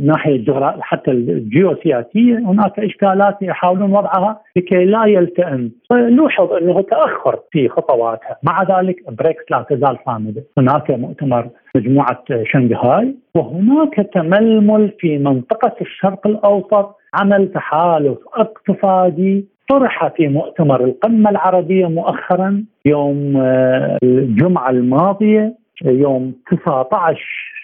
ناحية 0.01 0.43
حتى 0.79 1.12
الجيوسياسية 1.12 2.38
هناك 2.38 2.79
إشكالات 2.79 3.38
يحاولون 3.41 3.91
وضعها 3.91 4.41
لكي 4.55 4.86
لا 4.86 5.05
يلتئم. 5.05 5.72
نلاحظ 5.91 6.53
أنه 6.53 6.81
تأخر 6.81 7.39
في 7.51 7.69
خطواتها. 7.69 8.38
مع 8.43 8.63
ذلك 8.63 8.96
بريكس 9.12 9.43
لا 9.51 9.65
تزال 9.69 9.98
صامدة. 10.05 10.43
هناك 10.58 10.91
مؤتمر 10.91 11.50
مجموعة 11.75 12.24
شنغهاي 12.43 13.15
وهناك 13.36 13.96
تململ 14.13 14.93
في 15.00 15.17
منطقة 15.17 15.75
الشرق 15.81 16.27
الأوسط 16.27 16.96
عمل 17.13 17.51
تحالف 17.51 18.17
اقتصادي 18.34 19.46
طرح 19.69 20.07
في 20.07 20.27
مؤتمر 20.27 20.83
القمة 20.83 21.29
العربية 21.29 21.85
مؤخرا 21.85 22.63
يوم 22.85 23.38
آه، 23.38 23.97
الجمعة 24.03 24.69
الماضية 24.69 25.55
يوم 25.85 26.33
19 26.51 27.19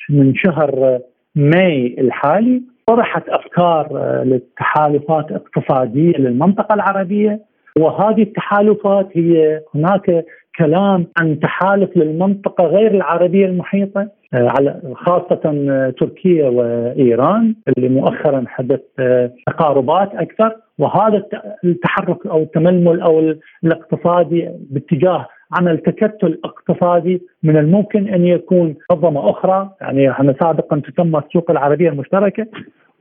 من 0.09 0.35
شهر 0.35 0.99
ماي 1.35 1.95
الحالي 1.99 2.61
طرحت 2.87 3.29
أفكار 3.29 3.89
آه، 3.93 4.23
للتحالفات 4.23 5.31
اقتصادية 5.31 6.17
للمنطقة 6.17 6.73
العربية. 6.73 7.39
وهذه 7.79 8.21
التحالفات 8.21 9.09
هي 9.13 9.61
هناك 9.75 10.25
كلام 10.57 11.07
عن 11.17 11.39
تحالف 11.39 11.97
للمنطقة 11.97 12.63
غير 12.65 12.91
العربية 12.91 13.45
المحيطة 13.45 14.07
آه، 14.33 14.49
على 14.57 14.81
خاصة 14.93 15.41
تركيا 15.99 16.49
وإيران 16.49 17.55
اللي 17.77 17.89
مؤخرا 17.89 18.43
حدث 18.47 18.79
تقاربات 19.47 20.15
أكثر. 20.15 20.55
وهذا 20.79 21.23
التحرك 21.63 22.27
أو 22.27 22.43
التململ 22.43 23.01
أو 23.01 23.35
الاقتصادي 23.63 24.49
باتجاه 24.69 25.27
عمل 25.59 25.77
تكتل 25.77 26.39
اقتصادي 26.45 27.21
من 27.43 27.57
الممكن 27.57 28.13
أن 28.13 28.25
يكون 28.25 28.75
منظمة 28.91 29.29
أخرى. 29.29 29.69
يعني 29.81 30.11
إحنا 30.11 30.35
سابقا 30.39 30.79
تسمى 30.79 31.19
السوق 31.19 31.51
العربية 31.51 31.89
المشتركة. 31.89 32.47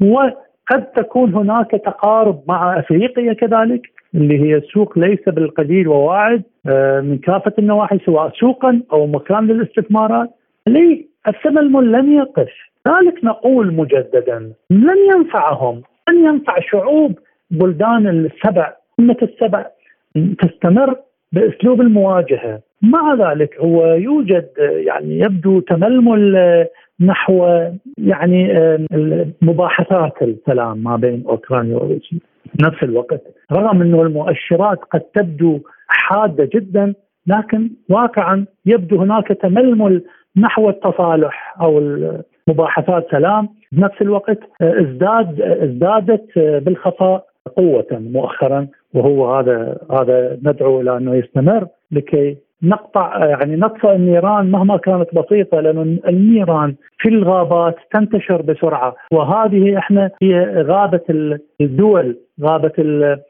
وقد 0.00 0.84
تكون 0.96 1.34
هناك 1.34 1.70
تقارب 1.70 2.42
مع 2.48 2.78
أفريقيا 2.78 3.32
كذلك. 3.32 3.93
اللي 4.14 4.42
هي 4.42 4.60
سوق 4.60 4.98
ليس 4.98 5.28
بالقليل 5.28 5.88
وواعد 5.88 6.42
آه، 6.66 7.00
من 7.00 7.18
كافة 7.18 7.52
النواحي 7.58 7.98
سواء 8.06 8.32
سوقا 8.40 8.82
أو 8.92 9.06
مكان 9.06 9.46
للاستثمارات. 9.46 10.30
لي 10.66 11.06
الثمن 11.28 11.90
لن 11.92 12.12
يقف. 12.12 12.50
ذلك 12.88 13.24
نقول 13.24 13.74
مجددا. 13.74 14.52
لن 14.70 14.98
ينفعهم. 15.14 15.82
لن 16.08 16.24
ينفع 16.24 16.56
شعوب 16.60 17.18
بلدان 17.50 18.06
السبع 18.06 18.72
أمة 19.00 19.16
السبع 19.22 19.66
تستمر 20.14 20.96
بأسلوب 21.32 21.80
المواجهة. 21.80 22.60
مع 22.82 23.14
ذلك 23.14 23.56
هو 23.60 23.86
يوجد 23.86 24.48
يعني 24.58 25.18
يبدو 25.18 25.60
تململ 25.60 26.36
نحو 27.00 27.68
يعني 27.98 28.52
مباحثات 29.42 30.22
السلام 30.22 30.78
ما 30.78 30.96
بين 30.96 31.24
أوكرانيا 31.28 31.76
وروسيا. 31.76 32.18
نفس 32.62 32.82
الوقت. 32.82 33.22
رغم 33.52 33.82
إنه 33.82 34.02
المؤشرات 34.02 34.78
قد 34.78 35.00
تبدو 35.00 35.60
حادة 35.88 36.48
جدا 36.54 36.94
لكن 37.26 37.70
واقعا 37.90 38.44
يبدو 38.66 39.00
هناك 39.00 39.28
تململ 39.28 40.04
نحو 40.36 40.68
التصالح 40.68 41.56
أو 41.60 41.80
مباحثات 42.48 43.06
سلام. 43.10 43.48
بنفس 43.72 44.02
الوقت 44.02 44.38
ازداد 44.62 45.40
ازدادت 45.40 46.38
بالخفاء 46.38 47.26
قوة 47.56 47.86
مؤخرا 47.90 48.66
وهو 48.94 49.34
هذا 49.36 49.78
هذا 49.90 50.38
ندعو 50.42 50.80
إلى 50.80 50.96
أنه 50.96 51.14
يستمر 51.14 51.66
لكي 51.90 52.36
نقطع 52.62 53.26
يعني 53.26 53.56
نطفئ 53.56 53.94
النيران 53.94 54.50
مهما 54.50 54.76
كانت 54.76 55.14
بسيطة 55.14 55.60
لأن 55.60 55.98
النيران 56.08 56.74
في 56.98 57.08
الغابات 57.08 57.76
تنتشر 57.92 58.42
بسرعة. 58.42 58.94
وهذه 59.12 59.78
إحنا 59.78 60.10
هي 60.22 60.62
غابة 60.62 61.00
الدول 61.60 62.16
غابه 62.42 62.72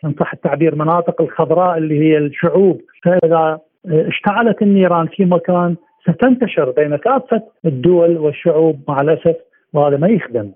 ان 0.05 0.15
صح 0.21 0.33
التعبير 0.33 0.75
مناطق 0.75 1.23
الخضراء 1.23 1.79
اللي 1.79 1.99
هي 1.99 2.19
الشعوب. 2.19 2.81
فإذا 3.05 3.59
اشتعلت 3.87 4.63
النيران 4.63 5.07
في 5.07 5.25
مكان 5.25 5.77
ستنتشر 6.03 6.71
بين 6.71 6.97
كافة 6.97 7.43
الدول 7.65 8.19
والشعوب 8.19 8.81
مع 8.89 9.01
الأسف 9.01 9.37
وهذا 9.73 9.97
ما 9.97 10.09
يخدم. 10.09 10.53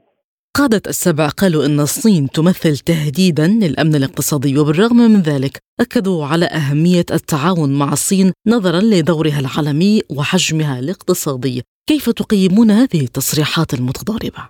قادة 0.54 0.82
السبع 0.86 1.28
قالوا 1.28 1.66
إن 1.66 1.80
الصين 1.80 2.26
تمثل 2.28 2.76
تهديدا 2.76 3.46
للأمن 3.46 3.94
الاقتصادي 3.94 4.58
وبالرغم 4.58 4.96
من 4.96 5.20
ذلك 5.20 5.58
أكدوا 5.80 6.24
على 6.24 6.46
أهمية 6.46 7.08
التعاون 7.18 7.78
مع 7.78 7.92
الصين 7.92 8.32
نظرا 8.48 8.80
لدورها 8.92 9.40
العالمي 9.40 10.00
وحجمها 10.16 10.78
الاقتصادي. 10.78 11.62
كيف 11.88 12.10
تقيمون 12.10 12.70
هذه 12.70 13.00
التصريحات 13.08 13.74
المتضاربة؟ 13.74 14.42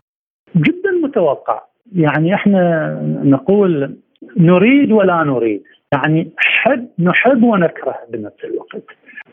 جدا 0.56 0.90
متوقع. 1.04 1.62
يعني 1.92 2.34
إحنا 2.34 2.94
نقول 3.24 3.96
نريد 4.36 4.92
ولا 4.92 5.24
نريد. 5.24 5.62
يعني 5.92 6.30
حب 6.36 6.88
نحب 6.98 7.42
ونكره 7.42 7.94
بنفس 8.12 8.44
الوقت. 8.44 8.82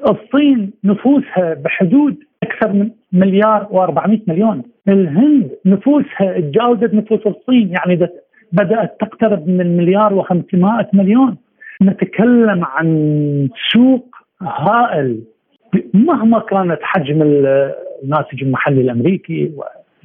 الصين 0.10 0.72
نفوسها 0.84 1.54
بحدود 1.54 2.18
أكثر 2.44 2.74
من 2.74 2.90
مليار 3.14 3.68
و400 3.72 4.20
مليون. 4.28 4.64
الهند 4.88 5.52
نفوسها 5.66 6.40
تجاوزت 6.40 6.94
نفوس 6.94 7.28
الصين 7.28 7.74
يعني 7.74 8.08
بدأت 8.52 8.98
تقترب 9.00 9.48
من 9.48 9.62
المليار 9.62 10.24
و500 10.24 10.86
مليون. 10.94 11.38
نتكلم 11.84 12.66
عن 12.66 13.50
سوق 13.74 14.16
هائل. 14.42 15.22
مهما 15.94 16.40
كانت 16.40 16.80
حجم 16.82 17.22
الناتج 17.22 18.44
المحلي 18.44 18.82
الأمريكي 18.82 19.52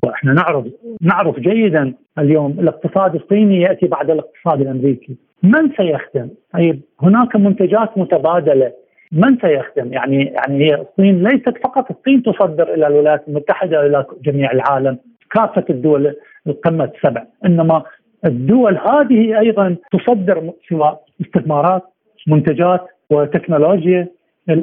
وإحنا 0.04 0.32
نعرف 0.32 0.66
نعرف 1.02 1.40
جيدا 1.40 1.94
اليوم 2.18 2.50
الاقتصاد 2.50 3.14
الصيني 3.14 3.60
يأتي 3.60 3.86
بعد 3.86 4.10
الاقتصاد 4.10 4.60
الأمريكي. 4.60 5.16
من 5.42 5.70
سيخدم؟ 5.76 6.28
طيب 6.54 6.80
هناك 7.02 7.36
منتجات 7.36 7.98
متبادلة. 7.98 8.72
من 9.12 9.38
سيخدم؟ 9.38 9.92
يعني 9.92 10.24
يعني 10.24 10.64
هي 10.64 10.74
الصين 10.74 11.22
ليست 11.22 11.58
فقط 11.64 11.90
الصين 11.90 12.22
تصدر 12.22 12.74
إلى 12.74 12.86
الولايات 12.86 13.28
المتحدة 13.28 13.86
إلى 13.86 14.06
جميع 14.22 14.52
العالم. 14.52 14.98
كافة 15.30 15.64
الدول 15.70 16.14
القمة 16.46 16.84
السبع 16.84 17.24
إنما 17.46 17.82
الدول 18.24 18.78
هذه 18.78 19.38
أيضا 19.38 19.76
تصدر 19.92 20.52
سواء 20.68 21.00
استثمارات 21.20 21.82
منتجات 22.26 22.86
وتكنولوجيا 23.10 24.08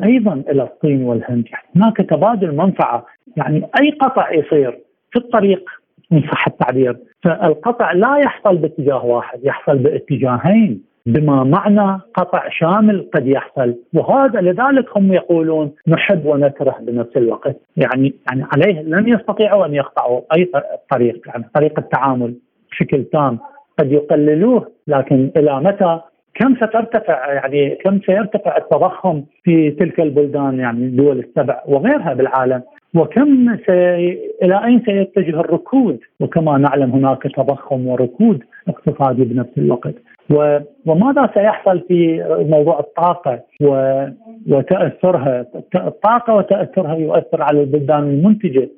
أيضا 0.03 0.43
إلى 0.49 0.63
الصين 0.73 1.03
والهند. 1.03 1.45
يعني 1.51 1.67
هناك 1.75 1.97
تبادل 1.97 2.55
منفعة. 2.55 3.05
يعني 3.37 3.67
أي 3.81 3.91
قطع 3.91 4.33
يصير؟ 4.33 4.79
في 5.11 5.19
الطريق 5.19 5.69
ان 6.11 6.21
صح 6.21 6.47
التعبير 6.47 6.97
فالقطع 7.23 7.91
لا 7.91 8.17
يحصل 8.17 8.57
باتجاه 8.57 9.05
واحد 9.05 9.39
يحصل 9.43 9.77
باتجاهين. 9.77 10.87
بما 11.05 11.43
معنى 11.43 12.01
قطع 12.13 12.49
شامل 12.49 13.09
قد 13.13 13.27
يحصل. 13.27 13.75
وهذا 13.93 14.41
لذلك 14.41 14.97
هم 14.97 15.13
يقولون 15.13 15.71
نحب 15.87 16.25
ونكره 16.25 16.75
بنفس 16.81 17.17
الوقت. 17.17 17.55
يعني 17.77 18.13
يعني 18.29 18.45
عليه 18.53 18.81
لن 18.81 19.07
يستطيعوا 19.09 19.65
أن 19.65 19.73
يقطعوا 19.73 20.21
أي 20.37 20.51
طريق 20.91 21.27
يعني 21.27 21.49
طريق 21.55 21.79
التعامل 21.79 22.35
بشكل 22.71 23.03
تام. 23.03 23.39
قد 23.79 23.91
يقللوه 23.91 24.71
لكن 24.87 25.31
إلى 25.37 25.59
متى؟ 25.59 25.99
كم 26.33 26.55
سترتفع 26.55 27.33
يعني 27.33 27.75
كم 27.75 27.99
سيرتفع 27.99 28.57
التضخم 28.57 29.23
في 29.43 29.71
تلك 29.71 29.99
البلدان 29.99 30.59
يعني 30.59 30.85
الدول 30.85 31.19
السبع 31.19 31.61
وغيرها 31.65 32.13
بالعالم؟ 32.13 32.61
وكم 32.97 33.57
سي... 33.65 34.19
إلى 34.43 34.65
أين 34.65 34.81
سيتجه 34.85 35.39
الركود؟ 35.39 35.99
وكما 36.19 36.57
نعلم 36.57 36.91
هناك 36.91 37.23
تضخم 37.23 37.87
وركود 37.87 38.43
اقتصادي 38.67 39.23
بنفس 39.23 39.57
الوقت. 39.57 39.93
و... 40.29 40.59
وماذا 40.85 41.29
سيحصل 41.33 41.83
في 41.87 42.23
موضوع 42.49 42.79
الطاقة؟ 42.79 43.39
و... 43.61 44.03
وتأثرها 44.49 45.45
الطاقة 45.75 46.35
وتأثرها 46.35 46.95
يؤثر 46.95 47.41
على 47.41 47.61
البلدان 47.61 48.03
المنتجة 48.03 48.69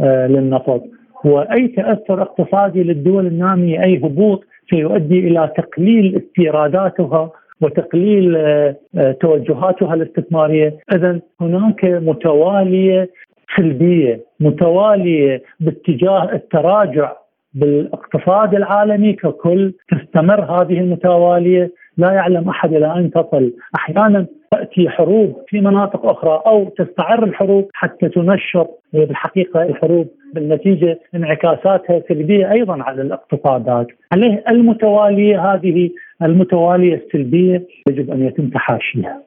آه 0.00 0.26
للنفط. 0.26 0.82
وأي 1.24 1.68
تأثر 1.68 2.22
اقتصادي 2.22 2.82
للدول 2.82 3.26
النامية؟ 3.26 3.84
أي 3.84 3.96
هبوط 3.96 4.44
سيؤدي 4.70 5.18
إلى 5.18 5.52
تقليل 5.56 6.22
استيراداتها 6.22 7.30
وتقليل 7.60 8.36
آه، 8.36 8.76
آه، 8.96 9.12
توجهاتها 9.12 9.94
الاستثمارية، 9.94 10.78
اذا 10.94 11.20
هناك 11.40 11.84
متوالية 11.84 13.10
سلبية 13.56 14.20
متوالية 14.40 15.42
باتجاه 15.60 16.32
التراجع 16.32 17.12
بالاقتصاد 17.54 18.54
العالمي 18.54 19.12
ككل. 19.12 19.72
تستمر 19.88 20.40
هذه 20.40 20.80
المتوالية. 20.80 21.70
لا 21.98 22.12
يعلم 22.12 22.48
أحد 22.48 22.72
إلى 22.72 22.94
أين 22.96 23.10
تصل، 23.10 23.52
أحيانا 23.76 24.26
تأتي 24.50 24.88
حروب 24.88 25.36
في 25.48 25.60
مناطق 25.60 26.06
أخرى 26.06 26.42
أو 26.46 26.68
تستعر 26.68 27.24
الحروب 27.24 27.68
حتى 27.74 28.08
تنشر. 28.08 28.66
بالحقيقة 28.92 29.62
الحروب 29.62 30.08
بالنتيجة 30.34 31.00
انعكاساتها 31.14 32.02
سلبية 32.08 32.52
أيضا 32.52 32.82
على 32.82 33.02
الاقتصادات، 33.02 33.86
عليه 34.12 34.44
المتوالية 34.48 35.52
هذه 35.52 35.90
المتوالية 36.22 36.94
السلبية 36.94 37.66
يجب 37.88 38.10
أن 38.10 38.26
يتم 38.26 38.48
تحاشيها. 38.48 39.25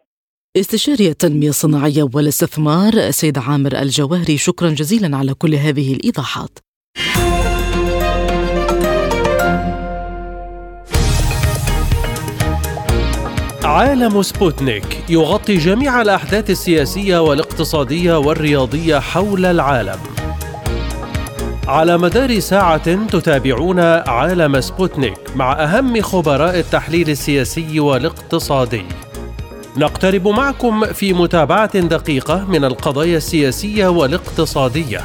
استشاري 0.59 1.09
التنمية 1.09 1.49
الصناعية 1.49 2.09
والاستثمار 2.13 3.11
سيد 3.11 3.37
عامر 3.37 3.81
الجواهري 3.81 4.37
شكرا 4.37 4.69
جزيلا 4.69 5.17
على 5.17 5.33
كل 5.33 5.55
هذه 5.55 5.93
الإيضاحات. 5.93 6.59
عالم 13.63 14.21
سبوتنيك 14.21 15.03
يغطي 15.09 15.57
جميع 15.57 16.01
الأحداث 16.01 16.49
السياسية 16.49 17.19
والاقتصادية 17.19 18.17
والرياضية 18.17 18.99
حول 18.99 19.45
العالم. 19.45 19.99
على 21.67 21.97
مدار 21.97 22.39
ساعة 22.39 23.05
تتابعون 23.07 23.79
عالم 23.79 24.61
سبوتنيك 24.61 25.35
مع 25.35 25.63
أهم 25.63 26.01
خبراء 26.01 26.59
التحليل 26.59 27.09
السياسي 27.09 27.79
والاقتصادي. 27.79 28.85
نقترب 29.77 30.27
معكم 30.27 30.85
في 30.85 31.13
متابعة 31.13 31.79
دقيقة 31.79 32.45
من 32.45 32.65
القضايا 32.65 33.17
السياسية 33.17 33.87
والاقتصادية. 33.87 35.01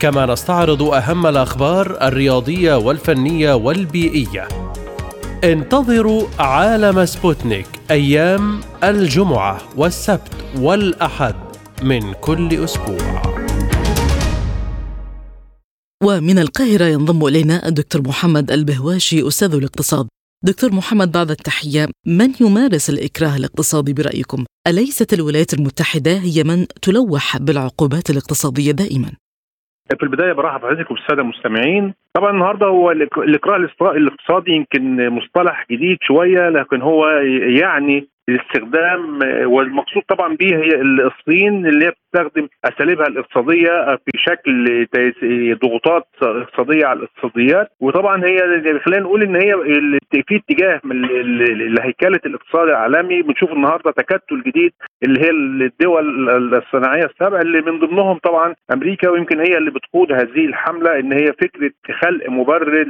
كما 0.00 0.26
نستعرض 0.26 0.82
أهم 0.82 1.26
الأخبار 1.26 1.98
الرياضية 2.02 2.74
والفنية 2.74 3.54
والبيئية. 3.54 4.48
انتظروا 5.44 6.22
عالم 6.38 7.06
سبوتنيك 7.06 7.66
أيام 7.90 8.60
الجمعة 8.84 9.60
والسبت 9.76 10.32
والأحد 10.58 11.34
من 11.82 12.12
كل 12.12 12.64
أسبوع. 12.64 13.22
ومن 16.02 16.38
القاهرة 16.38 16.84
ينضم 16.84 17.26
إلينا 17.26 17.68
الدكتور 17.68 18.08
محمد 18.08 18.50
البهواشي 18.50 19.28
أستاذ 19.28 19.54
الاقتصاد. 19.54 20.08
دكتور 20.44 20.70
محمد 20.70 21.12
بعد 21.12 21.30
التحية 21.30 21.84
من 22.06 22.28
يمارس 22.40 22.90
الإكراه 22.90 23.36
الاقتصادي 23.36 23.92
برأيكم؟ 23.94 24.44
أليست 24.68 25.12
الولايات 25.12 25.54
المتحدة 25.58 26.14
هي 26.28 26.38
من 26.50 26.66
تلوح 26.82 27.38
بالعقوبات 27.38 28.10
الاقتصادية 28.10 28.72
دائما؟ 28.72 29.10
في 29.98 30.02
البداية 30.02 30.32
برحب 30.32 30.60
بحضرتك 30.60 30.90
والسادة 30.90 31.22
المستمعين 31.22 31.94
طبعا 32.14 32.30
النهارده 32.30 32.66
هو 32.66 32.90
الإكراه 32.90 33.56
الاقتصادي 33.96 34.52
يمكن 34.52 35.08
مصطلح 35.08 35.66
جديد 35.70 35.98
شوية 36.02 36.48
لكن 36.48 36.82
هو 36.82 37.06
يعني 37.60 38.08
الاستخدام 38.30 39.18
والمقصود 39.46 40.02
طبعا 40.08 40.36
به 40.36 40.56
هي 40.56 40.80
الصين 40.82 41.66
اللي 41.66 41.86
هي 41.86 41.90
بتستخدم 41.90 42.48
أساليبها 42.64 43.06
الاقتصادية 43.06 43.96
في 43.96 44.12
شكل 44.16 44.86
ضغوطات 45.62 46.06
اقتصادية 46.22 46.86
على 46.86 46.98
الاقتصاديات. 46.98 47.68
وطبعا 47.80 48.24
هي 48.24 48.38
خلينا 48.86 49.02
نقول 49.02 49.22
إن 49.22 49.36
هي 49.36 49.54
في 50.26 50.36
اتجاه 50.36 50.80
من 50.84 51.02
لهيكله 51.74 52.20
الاقتصاد 52.26 52.68
العالمي. 52.68 53.22
بنشوف 53.22 53.52
النهارده 53.52 53.90
تكتل 53.90 54.42
جديد 54.46 54.72
اللي 55.02 55.20
هي 55.20 55.30
الدول 55.30 56.30
الصناعية 56.54 57.04
السبع 57.04 57.40
اللي 57.40 57.60
من 57.62 57.78
ضمنهم 57.78 58.18
طبعا 58.18 58.54
أمريكا 58.72 59.08
ويمكن 59.10 59.40
هي 59.40 59.56
اللي 59.58 59.70
بتقود 59.70 60.12
هذه 60.12 60.46
الحملة 60.46 60.98
إن 60.98 61.12
هي 61.12 61.26
فكرة 61.26 61.70
خلق 62.02 62.28
مبرر 62.30 62.82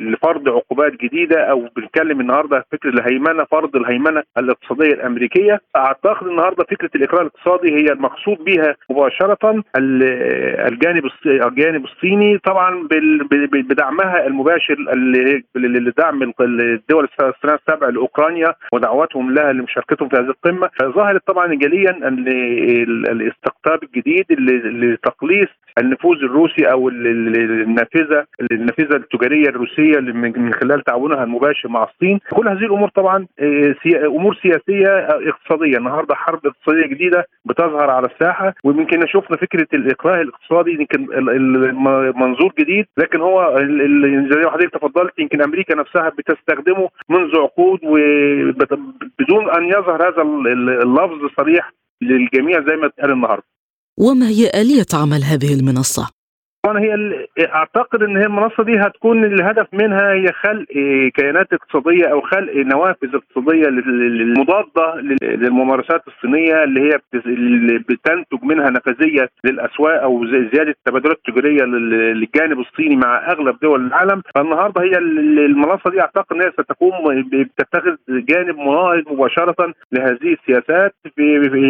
لفرض 0.00 0.48
عقوبات 0.48 0.92
جديدة. 0.92 1.40
أو 1.50 1.68
بنتكلم 1.76 2.20
النهارده 2.20 2.64
فكرة 2.72 2.90
الهيمنة 2.90 3.44
فرض 3.44 3.76
الهيمنة 3.76 4.22
الاقتصادية 4.56 4.94
الأمريكية 4.94 5.60
اعتقد 5.76 6.26
النهارده 6.26 6.64
فكرة 6.64 6.90
الاكراه 6.94 7.22
الاقتصادي 7.22 7.74
هي 7.74 7.92
المقصود 7.92 8.38
بها 8.44 8.76
مباشرة. 8.90 9.62
الجانب 9.76 11.02
الجانب 11.26 11.84
الصيني 11.84 12.38
طبعا 12.38 12.88
بدعمها 13.52 14.26
المباشر 14.26 14.76
لدعم 15.56 16.32
الدول 16.40 17.08
السبع 17.44 17.88
لأوكرانيا 17.88 18.54
ودعوتهم 18.72 19.34
لها 19.34 19.52
لمشاركتهم 19.52 20.08
في 20.08 20.16
هذه 20.16 20.30
القمة. 20.30 20.70
ظهرت 20.82 21.26
طبعا 21.26 21.54
جليا 21.54 21.90
أن 22.08 22.28
الاستقطاب 23.08 23.82
الجديد 23.82 24.24
لتقليص 24.30 25.48
النفوذ 25.78 26.16
الروسي 26.16 26.64
أو 26.72 26.88
النافذه 26.88 28.24
النافذة 28.52 28.96
التجارية 28.96 29.48
الروسية 29.48 30.00
من 30.00 30.52
خلال 30.52 30.80
تعاونها 30.84 31.24
المباشر 31.24 31.68
مع 31.68 31.84
الصين. 31.84 32.20
كل 32.30 32.48
هذه 32.48 32.58
الأمور 32.58 32.88
طبعا 32.88 33.26
آه، 33.40 33.74
أمور 34.06 34.34
سياسية 34.46 34.88
آه، 34.88 35.20
اقتصادية 35.28 35.78
النهارده 35.78 36.14
حرب 36.14 36.46
اقتصادية 36.46 36.86
جديدة 36.86 37.26
بتظهر 37.44 37.90
على 37.90 38.06
الساحة 38.06 38.54
ويمكن 38.64 39.06
شفنا 39.06 39.36
فكرة 39.36 39.66
الاكراه 39.74 40.22
الاقتصادي 40.22 40.70
يمكن 40.70 41.06
منظور 42.20 42.52
جديد 42.58 42.86
لكن 42.96 43.20
هو 43.20 43.56
زي 44.32 44.40
ما 44.44 44.50
حضرتك 44.50 44.72
تفضلت 44.74 45.18
يمكن 45.18 45.42
أمريكا 45.42 45.74
نفسها 45.74 46.08
بتستخدمه 46.08 46.88
منذ 47.08 47.36
عقود 47.36 47.80
وبدون 47.84 49.50
أن 49.50 49.64
يظهر 49.64 50.08
هذا 50.08 50.22
اللفظ 50.82 51.30
صريح 51.36 51.72
للجميع 52.02 52.60
زي 52.68 52.76
ما 52.76 52.86
اتقال 52.86 53.10
النهارده 53.12 53.44
وما 53.98 54.28
هي 54.28 54.50
آلية 54.60 54.86
عمل 54.94 55.22
هذه 55.22 55.54
المنصة؟ 55.60 56.15
طبعا 56.66 56.80
هي 56.80 57.26
أعتقد 57.54 58.02
إن 58.02 58.16
هي 58.16 58.24
المنصة 58.26 58.64
دي 58.64 58.78
هتكون 58.78 59.24
الهدف 59.24 59.66
منها 59.72 60.12
هي 60.12 60.26
خلق 60.32 60.66
كيانات 61.14 61.52
اقتصادية 61.52 62.06
أو 62.06 62.20
خلق 62.20 62.52
نوافذ 62.56 63.14
اقتصادية 63.14 63.68
المضاده 63.68 64.94
للممارسات 65.22 66.02
الصينية 66.08 66.64
اللي 66.64 66.80
هي 66.80 66.98
بتنتج 67.88 68.42
منها 68.44 68.70
نفاذية 68.70 69.28
للأسواق 69.44 70.02
أو 70.02 70.26
زيادة 70.26 70.70
التبادلات 70.70 71.16
التجاريه 71.28 71.62
للجانب 71.64 72.60
الصيني 72.60 72.96
مع 72.96 73.30
أغلب 73.30 73.56
دول 73.62 73.86
العالم. 73.86 74.22
فالنهاردة 74.34 74.82
هي 74.82 74.98
المنصة 74.98 75.90
دي 75.90 76.00
أعتقد 76.00 76.36
إن 76.36 76.42
هي 76.42 76.50
ستقوم 76.52 76.94
بتتخذ 77.32 77.96
جانب 78.08 78.58
مناهض 78.58 79.02
مباشرة 79.10 79.74
لهذه 79.92 80.36
السياسات 80.40 80.94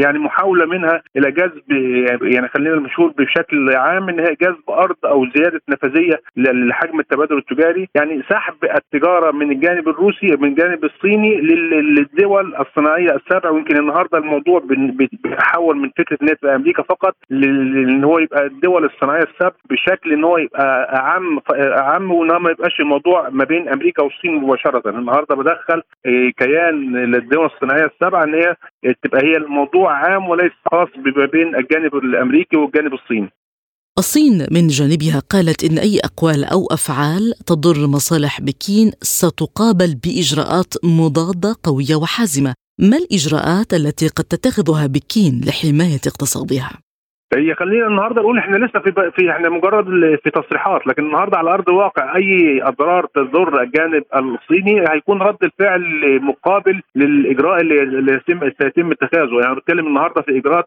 يعني 0.03 0.19
محاولة 0.19 0.67
منها 0.67 1.03
إلى 1.17 1.31
جذب 1.31 1.63
يعني 2.23 2.49
خلينا 2.49 2.75
المشهور 2.75 3.13
بشكل 3.19 3.77
عام 3.77 4.09
إن 4.09 4.21
هي 4.21 4.37
جذب 4.43 4.71
ارض 4.87 4.97
أو 5.05 5.27
زيادة 5.37 5.61
نفاذيه 5.69 6.21
لحجم 6.37 7.01
التبادل 7.01 7.39
التجاري 7.39 7.89
يعني 7.95 8.23
سحب 8.31 8.55
التجارة 8.65 9.31
من 9.31 9.51
الجانب 9.53 9.89
الروسي 9.89 10.27
من 10.41 10.49
الجانب 10.49 10.85
الصيني 10.85 11.37
للدول 11.41 12.55
الصناعية 12.57 13.11
السبع 13.17 13.51
ويمكن 13.51 13.77
النهارده 13.79 14.19
الموضوع 14.19 14.63
بيتحول 14.69 15.77
من 15.77 15.91
فكرة 15.99 16.19
إن 16.23 16.37
تبقى 16.37 16.57
أمريكا 16.57 16.83
فقط 16.83 17.15
لأن 17.31 18.05
هو 18.05 18.19
يبقى 18.19 18.47
الدول 18.47 18.85
الصناعية 18.85 19.23
السبع 19.23 19.53
بشكل 19.71 20.13
إن 20.13 20.25
هو 20.25 20.39
يبقى 20.39 20.97
أعم 20.97 21.39
أعم 21.55 22.11
وإن 22.13 22.37
ما 22.37 22.51
يبقاش 22.51 22.81
الموضوع 22.81 23.29
ما 23.31 23.45
بين 23.45 23.69
أمريكا 23.69 24.03
والصين 24.03 24.35
مباشرة. 24.35 24.91
النهارده 24.91 25.35
بدخل 25.37 25.83
آه، 26.07 26.31
كيان 26.37 26.97
للدول 26.97 27.47
الصناعية 27.47 27.85
السبعه 27.85 28.25
إن 28.25 28.35
هي 28.35 28.55
تبقى 29.03 29.21
هي 29.25 29.37
الموضوع 29.37 29.93
عام 29.93 30.29
وليس 30.29 30.53
خاص 30.73 30.89
ما 31.17 31.27
بين 31.27 31.57
الجانب 31.57 31.95
الأمريكي 31.97 32.57
والجانب 32.57 32.95
الصيني. 32.95 33.31
الصين 33.99 34.47
من 34.57 34.67
جانبها 34.67 35.21
قالت 35.33 35.61
إن 35.65 35.79
أي 35.79 36.01
أقوال 36.05 36.45
أو 36.45 36.61
أفعال 36.77 37.25
تضر 37.47 37.87
مصالح 37.97 38.41
بكين 38.41 38.89
ستقابل 39.03 39.91
بإجراءات 40.05 40.73
مضادة 40.85 41.51
قوية 41.67 41.97
وحازمة. 42.03 42.55
ما 42.91 42.97
الإجراءات 42.97 43.71
التي 43.81 44.09
قد 44.09 44.25
تتخذها 44.25 44.87
بكين 44.87 45.33
لحماية 45.47 46.03
اقتصادها؟ 46.11 46.71
هي 47.37 47.55
خلينا 47.55 47.87
النهارده 47.87 48.21
نقول 48.23 48.39
إحنا 48.39 48.57
لسه 48.57 48.81
في 48.81 48.93
في 49.17 49.31
إحنا 49.31 49.49
مجرد 49.49 49.85
في 50.25 50.31
تصريحات 50.31 50.87
لكن 50.87 51.03
النهارده 51.07 51.39
على 51.39 51.51
أرض 51.51 51.69
الواقع 51.69 52.17
أي 52.17 52.61
أضرار 52.63 53.07
تضر 53.15 53.63
الجانب 53.63 54.03
الصيني 54.17 54.81
هيكون 54.91 55.23
رد 55.23 55.43
الفعل 55.43 55.83
مقابل 56.23 56.83
للإجراء 56.95 57.61
اللي 57.61 58.21
سيتم 58.61 58.91
اتخاذه. 58.91 59.41
يعني 59.43 59.55
بتكلم 59.57 59.87
النهارده 59.87 60.23
في 60.23 60.39
إجراءات 60.39 60.65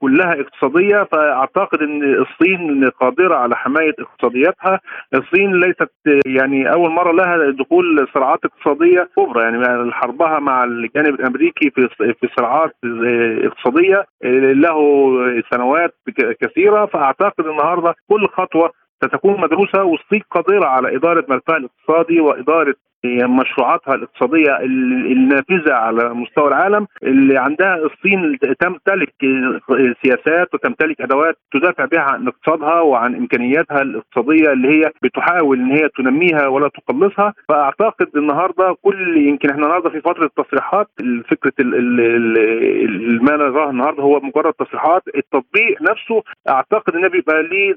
كلها 0.00 0.40
اقتصادية 0.40 1.02
فأعتقد 1.12 1.82
إن 1.82 2.02
الصين 2.14 2.88
قادرة 2.88 3.34
على 3.34 3.56
حماية 3.56 3.94
اقتصادياتها، 3.98 4.80
الصين 5.14 5.60
ليست 5.60 5.90
يعني 6.26 6.72
أول 6.72 6.90
مرة 6.90 7.12
لها 7.12 7.50
دخول 7.50 8.08
صراعات 8.14 8.40
اقتصادية 8.44 9.08
كبرى 9.16 9.42
يعني 9.42 9.92
حربها 9.92 10.38
مع 10.38 10.64
الجانب 10.64 11.20
الأمريكي 11.20 11.70
في 11.70 11.88
في 12.20 12.28
صراعات 12.38 12.76
اقتصادية 13.44 14.04
له 14.52 14.76
سنوات 15.50 15.94
كثيرة. 16.40 16.86
فأعتقد 16.86 17.46
النهارده 17.46 17.94
كل 18.08 18.28
خطوة 18.28 18.70
ستكون 19.04 19.40
مدروسة 19.40 19.84
والصين 19.84 20.22
قادرة 20.30 20.66
على 20.66 20.96
إدارة 20.96 21.24
ملفها 21.28 21.56
الاقتصادي 21.56 22.20
وإدارة 22.20 22.74
مشروعاتها 23.26 23.94
الاقتصادية 23.94 24.56
النافذة 25.12 25.74
على 25.74 26.14
مستوى 26.14 26.48
العالم 26.48 26.86
اللي 27.02 27.38
عندها 27.38 27.76
الصين 27.76 28.38
تمتلك 28.60 29.14
سياسات 30.02 30.54
وتمتلك 30.54 31.00
أدوات 31.00 31.38
تدافع 31.52 31.84
بها 31.84 32.00
عن 32.00 32.28
اقتصادها 32.28 32.80
وعن 32.80 33.14
إمكانياتها 33.14 33.82
الاقتصادية 33.82 34.52
اللي 34.52 34.68
هي 34.68 34.90
بتحاول 35.02 35.58
إن 35.58 35.70
هي 35.70 35.88
تنميها 35.88 36.46
ولا 36.46 36.68
تقلصها. 36.68 37.34
فأعتقد 37.48 38.08
النهارده 38.16 38.76
كل 38.82 39.16
يمكن 39.16 39.50
إحنا 39.50 39.64
النهارده 39.64 39.90
في 39.90 40.00
فترة 40.00 40.30
تصريحات 40.36 40.88
فكرة 41.30 41.52
ما 43.22 43.36
نراه 43.36 43.70
النهارده 43.70 44.02
هو 44.02 44.20
مجرد 44.20 44.52
تصريحات. 44.52 45.02
التطبيق 45.16 45.82
نفسه 45.82 46.22
أعتقد 46.48 46.94
إنه 46.96 47.08
بيبقى 47.08 47.42
ليه 47.42 47.74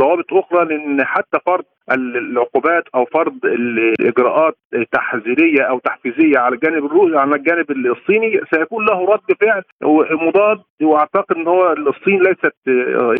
ضوابط 0.00 0.32
أخرى 0.34 0.64
لأن 0.64 1.04
حتى 1.04 1.38
فرض 1.46 1.64
العقوبات 1.92 2.84
أو 2.94 3.04
فرض 3.04 3.38
الإجراءات 3.44 4.56
تحذيرية 4.92 5.62
أو 5.62 5.78
تحفيزية 5.78 6.38
على 6.38 6.54
الجانب 6.54 6.84
الروسي 6.84 7.16
على 7.16 7.36
الجانب 7.36 7.70
الصيني 7.70 8.40
سيكون 8.54 8.86
له 8.86 9.06
رد 9.12 9.36
فعل 9.40 9.62
مضاد 10.26 10.60
وأعتقد 10.82 11.36
إن 11.36 11.48
هو 11.48 11.72
الصين 11.72 12.22
ليست 12.22 12.54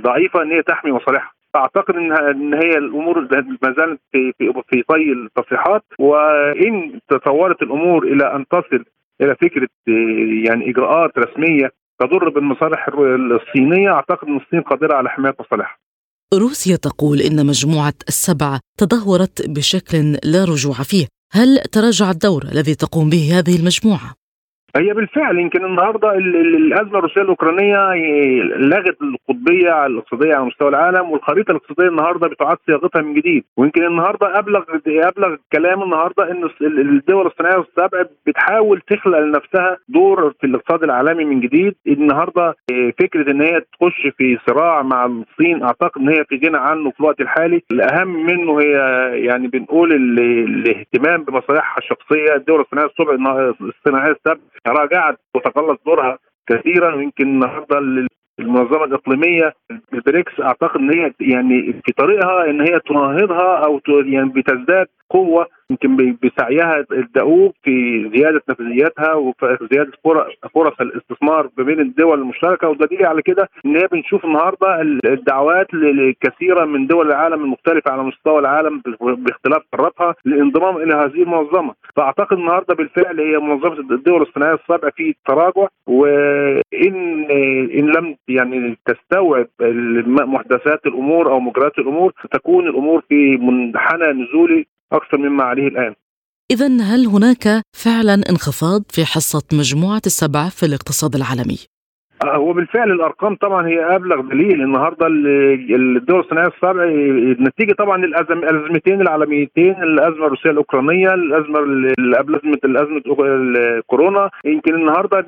ضعيفة 0.03 0.43
إن 0.43 0.51
هي 0.51 0.63
تحمي 0.63 0.93
مصالحها 0.93 1.33
أعتقد 1.57 1.95
إن 1.97 2.55
هي 2.55 2.79
الأمور 2.79 3.21
ما 3.63 3.75
زالت 3.77 4.01
في 4.13 4.33
في 4.39 4.53
في 4.69 4.83
طي 4.89 5.13
التصريحات 5.13 5.83
وإن 5.99 7.01
تطورت 7.09 7.63
الأمور 7.63 8.05
إلى 8.05 8.35
أن 8.35 8.45
تصل 8.51 8.85
إلى 9.21 9.35
فكرة 9.35 9.69
يعني 10.47 10.71
إجراءات 10.71 11.19
رسمية 11.19 11.73
تضر 12.01 12.29
بالمصالح 12.29 12.89
الصينية 12.99 13.91
أعتقد 13.91 14.29
إن 14.29 14.37
الصين 14.37 14.61
قادرة 14.61 14.95
على 14.95 15.09
حماية 15.09 15.35
مصالحها. 15.41 15.77
روسيا 16.35 16.77
تقول 16.77 17.19
إن 17.21 17.47
مجموعة 17.47 17.95
السبع 18.09 18.59
تدهورت 18.79 19.51
بشكل 19.51 20.13
لا 20.25 20.45
رجوع 20.45 20.75
فيه 20.75 21.07
هل 21.31 21.59
تراجع 21.73 22.11
الدور 22.11 22.45
الذي 22.45 22.75
تقوم 22.75 23.11
به 23.11 23.39
هذه 23.39 23.57
المجموعة؟ 23.57 24.18
هي 24.77 24.95
بالفعل 24.95 25.39
يمكن 25.39 25.65
النهارده 25.65 26.15
الأزمة 26.15 26.99
الروسية 26.99 27.21
الأوكرانية 27.23 27.93
لغت 28.57 28.97
القطبية 29.03 29.87
الاقتصادية 29.87 30.35
على 30.35 30.45
مستوى 30.45 30.69
العالم 30.69 31.11
والخريطة 31.11 31.51
الاقتصادية 31.51 31.89
النهارده 31.91 32.29
بتعاد 32.29 32.57
صياغتها 32.67 33.03
من 33.03 33.15
جديد. 33.15 33.45
ويمكن 33.57 33.85
النهارده 33.87 34.39
أبلغ 34.39 34.63
أبلغ 34.87 35.35
الكلام 35.35 35.83
النهارده 35.83 36.31
إن 36.31 36.49
الدول 36.63 37.27
الصناعية 37.27 37.61
السبع 37.61 38.03
بتحاول 38.27 38.81
تخلق 38.81 39.19
لنفسها 39.19 39.77
دور 39.89 40.33
في 40.41 40.47
الاقتصاد 40.47 40.83
العالمي 40.83 41.25
من 41.25 41.41
جديد. 41.41 41.75
النهارده 41.87 42.57
فكرة 43.01 43.31
إن 43.31 43.43
هي 43.43 43.61
تخش 43.61 44.07
في 44.17 44.39
صراع 44.49 44.83
مع 44.83 45.07
الصين 45.07 45.63
أعتقد 45.63 46.01
إن 46.01 46.09
هي 46.09 46.25
في 46.29 46.41
غنى 46.47 46.59
عنه 46.59 46.91
في 46.91 47.01
الوقت 47.01 47.21
الحالي. 47.21 47.63
الأهم 47.73 48.27
منه 48.27 48.61
هي 48.61 48.73
يعني 49.25 49.49
بنقول 49.49 49.93
الاهتمام 49.93 51.25
بمصالحها 51.25 51.79
الشخصية. 51.79 52.35
الدول 52.37 52.61
الصناعية 52.61 52.91
السبع 52.91 53.53
الصناعية 53.61 54.17
تراجعت 54.65 55.19
وتقلص 55.35 55.79
دورها 55.87 56.19
كثيرا 56.49 56.95
ويمكن 56.95 57.25
النهارده 57.25 57.79
المنظمه 58.39 58.85
الإقليمية 58.85 59.55
البريكس 59.93 60.41
أعتقد 60.41 60.81
إن 60.81 60.91
هي 60.95 61.13
يعني 61.21 61.81
في 61.85 61.93
طريقها 61.93 62.51
إن 62.51 62.61
هي 62.61 62.81
تناهضها 62.81 63.65
أو 63.65 63.81
يعني 63.89 64.29
بتزداد 64.29 64.87
قوة 65.11 65.47
يمكن 65.71 66.17
بسعيها 66.23 66.85
الدؤوب 66.93 67.53
في 67.63 68.03
زيادة 68.17 68.43
نفذياتها 68.51 69.15
وفي 69.15 69.69
زيادة 69.73 69.93
فرص 70.55 70.81
الاستثمار 70.81 71.51
ما 71.59 71.65
بين 71.65 71.81
الدول 71.81 72.19
المشتركة. 72.19 72.69
والدليل 72.69 73.07
على 73.07 73.23
كده 73.23 73.49
إن 73.67 73.77
هي 73.77 73.87
بنشوف 73.93 74.25
النهارده 74.25 74.81
الدعوات 75.05 75.75
لكثيرة 75.75 76.65
من 76.65 76.87
دول 76.87 77.07
العالم 77.07 77.45
المختلفة 77.45 77.91
على 77.91 78.03
مستوى 78.03 78.39
العالم 78.39 78.83
باختلاف 79.01 79.63
قاراتها 79.73 80.15
للانضمام 80.25 80.77
إلى 80.77 80.95
هذه 80.95 81.23
المنظمة، 81.23 81.75
فأعتقد 81.97 82.37
النهارده 82.39 82.75
بالفعل 82.75 83.21
هي 83.21 83.39
منظمة 83.39 83.79
الدول 83.79 84.23
الصناعية 84.23 84.55
السابعه 84.55 84.93
في 84.97 85.15
تراجع 85.27 85.67
وان 85.87 87.27
إن 87.79 87.87
لم 87.97 88.17
يعني 88.29 88.79
تستوعب 88.87 89.47
محدثات 90.27 90.87
الأمور 90.87 91.31
أو 91.31 91.41
مجريات 91.41 91.79
الأمور 91.79 92.13
ستكون 92.25 92.69
الأمور 92.69 93.03
في 93.09 93.37
منحنى 93.37 94.13
نزولي 94.13 94.67
أكثر 94.93 95.19
مما 95.19 95.45
عليه 95.45 95.69
الآن. 95.69 95.95
اذا 96.51 96.67
هل 96.67 97.07
هناك 97.07 97.63
فعلا 97.77 98.15
انخفاض 98.15 98.83
في 98.91 99.05
حصة 99.05 99.43
مجموعة 99.53 100.03
السبع 100.07 100.49
في 100.49 100.67
الاقتصاد 100.67 101.15
العالمي؟ 101.15 101.59
هو 102.25 102.53
بالفعل 102.53 102.91
الأرقام 102.93 103.35
طبعا 103.35 103.67
هي 103.67 103.97
أبلغ 103.97 104.21
دليل. 104.21 104.63
النهارده 104.63 105.07
الدول 105.07 106.21
الصناعيه 106.21 106.49
السبع 106.49 106.85
نتيجه 107.47 107.73
طبعا 107.73 108.05
الازم 108.05 108.39
الأزمتين 108.39 109.01
العالميتين 109.01 109.83
الأزمة 109.83 110.27
الروسية 110.27 110.51
الأوكرانية 110.51 111.15
الأزمة 111.15 111.59
قبل 112.19 112.35
ازمه 112.35 112.59
الأزمة 112.65 113.03
كورونا 113.87 114.31
يمكن 114.45 114.75
النهارده 114.75 115.19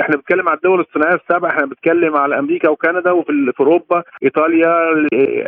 إحنا 0.00 0.16
بنتكلم 0.16 0.48
على 0.48 0.56
الدول 0.56 0.80
الصناعيه 0.80 1.14
السبع 1.14 1.48
إحنا 1.48 1.66
بنتكلم 1.66 2.16
على 2.16 2.38
أمريكا 2.38 2.68
وكندا 2.68 3.10
وفي 3.10 3.52
أوروبا 3.60 4.02
إيطاليا 4.22 4.92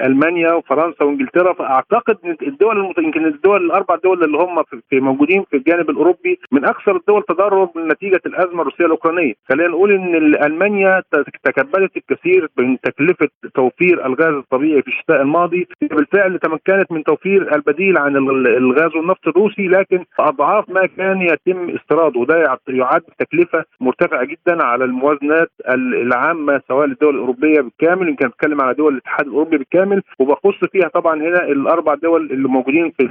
ألمانيا 0.06 0.52
وفرنسا 0.52 1.04
وإنجلترا. 1.04 1.52
فأعتقد 1.52 2.16
الدول 2.42 2.94
يمكن 2.98 3.26
الدول 3.26 3.64
الأربع 3.64 3.96
دول 4.04 4.24
اللي 4.24 4.38
هم 4.38 4.62
في 4.90 5.00
موجودين 5.00 5.44
في 5.50 5.56
الجانب 5.56 5.90
الأوروبي 5.90 6.38
من 6.52 6.64
أكثر 6.64 6.96
الدول 6.96 7.22
تضرر 7.22 7.68
نتيجة 7.76 8.20
الأزمة 8.26 8.60
الروسية 8.60 8.84
الأوكرانية. 8.84 9.32
خلينا 9.48 9.68
نقول 9.68 9.92
إن 9.92 10.14
ألمانيا 10.44 10.73
المانيا 10.74 11.02
تكبدت 11.44 11.96
الكثير 11.96 12.48
من 12.58 12.80
تكلفة 12.80 13.28
توفير 13.54 14.06
الغاز 14.06 14.34
الطبيعي 14.34 14.82
في 14.82 14.88
الشتاء 14.88 15.22
الماضي. 15.22 15.68
بالفعل 15.82 16.38
تمكنت 16.38 16.92
من 16.92 17.04
توفير 17.04 17.54
البديل 17.54 17.98
عن 17.98 18.16
الغاز 18.16 18.96
والنفط 18.96 19.28
الروسي 19.28 19.68
لكن 19.68 20.04
أضعاف 20.20 20.70
ما 20.70 20.86
كان 20.86 21.20
يتم 21.22 21.70
استيراده. 21.70 22.20
وده 22.20 22.58
يعد 22.68 23.02
تكلفة 23.18 23.64
مرتفعة 23.80 24.24
جدا 24.24 24.64
على 24.64 24.84
الموازنات 24.84 25.50
العامة 25.68 26.60
سواء 26.68 26.86
للدول 26.86 27.14
الأوروبية 27.14 27.60
بالكامل 27.60 28.08
يمكن 28.08 28.26
نتكلم 28.26 28.60
على 28.60 28.74
دول 28.74 28.92
الاتحاد 28.92 29.26
الأوروبي 29.26 29.56
بالكامل. 29.58 30.02
وبخص 30.18 30.64
فيها 30.72 30.88
طبعا 30.88 31.14
هنا 31.22 31.44
الأربع 31.44 31.94
دول 31.94 32.30
اللي 32.30 32.48
موجودين 32.48 32.92
في 32.98 33.08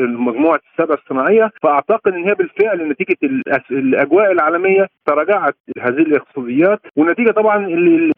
مجموعه 0.00 0.60
السبع 0.72 0.94
الصناعية. 0.94 1.50
فأعتقد 1.62 2.12
إن 2.12 2.24
هي 2.24 2.34
بالفعل 2.34 2.88
نتيجة 2.88 3.16
الأجواء 3.70 4.32
العالمية 4.32 4.86
تراجعت 5.06 5.56
هذه 5.80 5.98
الاقتصاديات 6.02 6.49
السعوديات 6.50 6.80
والنتيجة 6.96 7.30
طبعا 7.30 7.66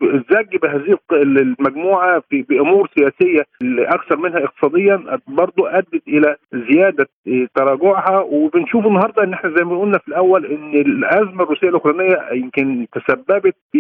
الزج 0.03 0.57
بهذه 0.63 0.99
المجموعة 1.13 2.23
في 2.31 2.43
بأمور 2.43 2.89
سياسية 2.99 3.43
أكثر 3.79 4.17
منها 4.19 4.45
اقتصاديا 4.45 5.19
برضه 5.29 5.79
أدت 5.79 6.03
إلى 6.09 6.37
زيادة 6.55 7.09
تراجعها. 7.55 8.19
وبنشوف 8.21 8.87
النهارده 8.87 9.25
إن 9.25 9.33
إحنا 9.33 9.51
زي 9.57 9.65
ما 9.65 9.81
قلنا 9.81 9.99
في 9.99 10.09
الأول 10.09 10.47
إن 10.47 10.75
الأزمة 10.75 11.43
الروسية 11.43 11.69
الأوكرانية 11.69 12.19
يمكن 12.33 12.87
تسببت 12.93 13.55
في 13.73 13.79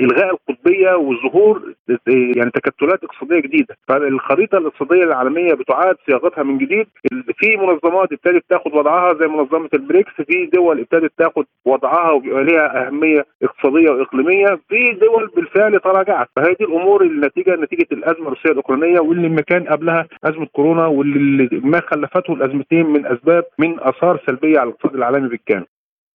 إلغاء 0.00 0.30
القطبية 0.34 0.94
وظهور 0.96 1.62
يعني 2.06 2.50
تكتلات 2.50 3.04
اقتصادية 3.04 3.40
جديدة. 3.40 3.76
فالخريطة 3.88 4.58
الاقتصادية 4.58 5.04
العالمية 5.04 5.54
بتعاد 5.54 5.96
صياغتها 6.06 6.42
من 6.42 6.58
جديد. 6.58 6.86
في 7.38 7.56
منظمات 7.56 8.12
ابتدت 8.12 8.44
تاخد 8.48 8.74
وضعها 8.74 9.14
زي 9.14 9.26
منظمة 9.26 9.68
البريكس. 9.74 10.12
في 10.28 10.46
دول 10.46 10.80
ابتدت 10.80 11.12
تاخد 11.18 11.44
وضعها 11.64 12.10
وبيبقى 12.10 12.44
لها 12.44 12.86
أهمية 12.86 13.24
اقتصادية 13.50 13.90
وإقليمية 13.90 14.60
في 14.68 14.98
دول 15.00 15.30
بالفعل 15.36 15.80
تراجعت 15.80 16.28
فهذه 16.36 16.56
الأمور 16.60 17.02
النتيجة 17.02 17.56
نتيجة 17.56 17.86
الأزمة 17.92 18.26
الروسية 18.26 18.50
الأوكرانية 18.50 19.00
واللي 19.00 19.28
ما 19.28 19.40
كان 19.40 19.64
قبلها 19.64 20.06
أزمة 20.24 20.46
كورونا 20.46 20.86
واللي 20.86 21.48
ما 21.52 21.80
خلفته 21.90 22.32
الأزمتين 22.32 22.86
من 22.86 23.06
أسباب 23.06 23.44
من 23.58 23.80
آثار 23.80 24.20
سلبية 24.26 24.58
على 24.58 24.68
الاقتصاد 24.68 24.94
العالمي 24.94 25.28
بالكامل 25.28 25.66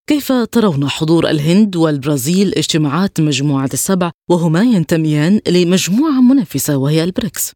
كيف 0.09 0.31
ترون 0.51 0.89
حضور 0.89 1.23
الهند 1.23 1.75
والبرازيل 1.75 2.47
اجتماعات 2.57 3.21
مجموعة 3.21 3.69
السبع 3.73 4.11
وهما 4.29 4.61
ينتميان 4.61 5.39
لمجموعة 5.47 6.21
منافسة 6.31 6.77
وهي 6.77 7.03
البريكس؟ 7.03 7.53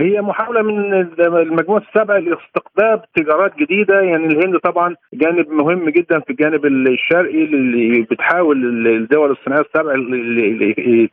هي 0.00 0.22
محاولة 0.22 0.62
من 0.62 0.94
المجموعة 1.20 1.82
السبع 1.88 2.16
لاستقطاب 2.18 3.02
تجارات 3.16 3.56
جديدة. 3.58 4.00
يعني 4.00 4.26
الهند 4.26 4.58
طبعا 4.58 4.96
جانب 5.14 5.50
مهم 5.50 5.88
جدا 5.88 6.20
في 6.20 6.30
الجانب 6.30 6.66
الشرقي 6.66 7.44
اللي 7.44 8.02
بتحاول 8.02 8.86
الدول 8.86 9.30
الصناعية 9.30 9.64
السبع 9.64 9.94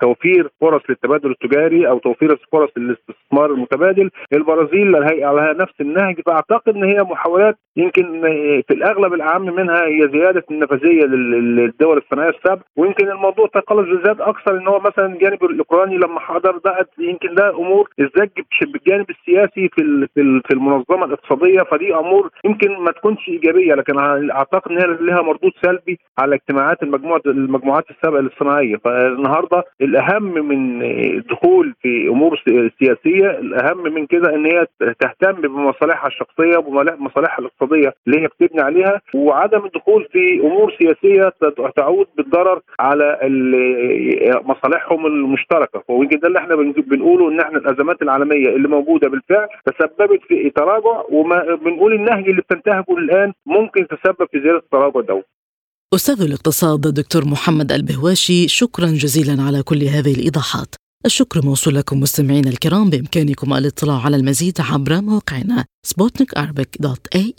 توفير 0.01 0.47
فرص 0.61 0.81
للتبادل 0.89 1.31
التجاري 1.31 1.87
أو 1.89 1.99
توفير 1.99 2.37
فرص 2.51 2.69
للاستثمار 2.77 3.51
المتبادل. 3.51 4.09
البرازيل 4.33 4.95
على 5.25 5.55
نفس 5.59 5.73
النهج. 5.81 6.21
فأعتقد 6.25 6.75
إن 6.75 6.83
هي 6.83 7.03
محاولات 7.03 7.57
يمكن 7.77 8.21
في 8.67 8.73
الأغلب 8.73 9.13
العام 9.13 9.41
منها 9.55 9.85
هي 9.85 10.09
زيادة 10.13 10.43
النفاذية 10.51 11.05
للدول 11.05 11.97
الصناعية 11.97 12.29
السبع 12.29 12.61
ويمكن 12.77 13.11
الموضوع 13.11 13.47
تقلص 13.47 13.87
بالذات 13.89 14.21
أكثر 14.21 14.57
إن 14.57 14.67
هو 14.67 14.79
مثلا 14.79 15.05
الجانب 15.05 15.43
الأوكراني 15.43 15.97
لما 15.97 16.19
حضر 16.19 16.57
ده 16.57 16.87
يمكن 16.99 17.35
ده 17.35 17.49
أمور 17.49 17.89
الزج 17.99 18.29
بالجانب 18.71 19.05
السياسي 19.09 19.69
في 19.75 20.07
في 20.47 20.53
المنظمة 20.53 21.05
الاقتصادية 21.05 21.61
فدي 21.71 21.95
أمور 21.95 22.29
يمكن 22.45 22.71
ما 22.79 22.91
تكونش 22.91 23.29
إيجابية 23.29 23.73
لكن 23.73 23.99
أعتقد 24.31 24.71
إن 24.71 24.77
هي 24.77 24.97
لها 25.01 25.21
مردود 25.21 25.51
سلبي 25.65 25.99
على 26.19 26.35
اجتماعات 26.35 26.83
المجموعة 26.83 27.21
المجموعات 27.25 27.85
السابقة 27.91 28.19
الصناعيه 28.19 28.75
فالنهاردة 28.75 29.63
الأهم 29.81 30.23
من 30.47 30.81
الدخول 30.83 31.73
في 31.81 32.07
أمور 32.07 32.43
سياسية 32.79 33.29
الأهم 33.29 33.83
من 33.93 34.05
كده 34.05 34.35
إن 34.35 34.45
هي 34.45 34.65
تهتم 34.99 35.41
بمصالحها 35.41 36.07
الشخصية 36.07 36.57
وبمصالحها 36.57 37.39
الاقتصادية 37.39 37.93
اللي 38.07 38.21
هي 38.21 38.27
بتبني 38.27 38.61
عليها 38.61 39.01
وعدم 39.15 39.65
الدخول 39.65 40.07
في 40.11 40.39
أمور 40.39 40.73
سياسية 40.79 41.33
تعود 41.75 42.07
بالضرر 42.17 42.59
على 42.79 43.17
مصالحهم 44.45 45.05
المشتركة. 45.05 45.83
ويمكن 45.87 46.19
ده 46.19 46.27
اللي 46.27 46.39
إحنا 46.39 46.55
بنقوله 46.55 47.29
إن 47.31 47.39
إحنا 47.39 47.57
الأزمات 47.57 48.01
العالمية 48.01 48.49
اللي 48.61 48.75
موجودة 48.77 49.07
بالفعل 49.09 49.47
تسببت 49.65 50.21
في 50.27 50.35
تراجع 50.55 50.95
وما 51.11 51.37
بنقول 51.65 51.93
النهج 51.93 52.23
اللي 52.29 52.41
بتنتهجه 52.41 52.97
الآن 52.97 53.33
ممكن 53.45 53.81
تسبب 53.87 54.27
في 54.31 54.37
زيادة 54.43 54.57
التراجع 54.57 54.99
ده. 54.99 55.23
أستاذ 55.95 56.21
الاقتصاد 56.21 56.85
الدكتور 56.85 57.25
محمد 57.25 57.71
البهواشي 57.71 58.47
شكرا 58.47 58.85
جزيلا 58.85 59.43
على 59.43 59.63
كل 59.63 59.83
هذه 59.83 60.13
الإيضاحات. 60.17 60.75
الشكر 61.05 61.39
موصول 61.45 61.75
لكم 61.75 61.99
مستمعينا 61.99 62.49
الكرام 62.49 62.89
بإمكانكم 62.89 63.53
الاطلاع 63.53 64.05
على 64.05 64.15
المزيد 64.15 64.57
عبر 64.71 65.01
موقعنا 65.01 65.65
سبوتنيك 65.85 66.29
دوت 66.79 67.07
اي 67.15 67.33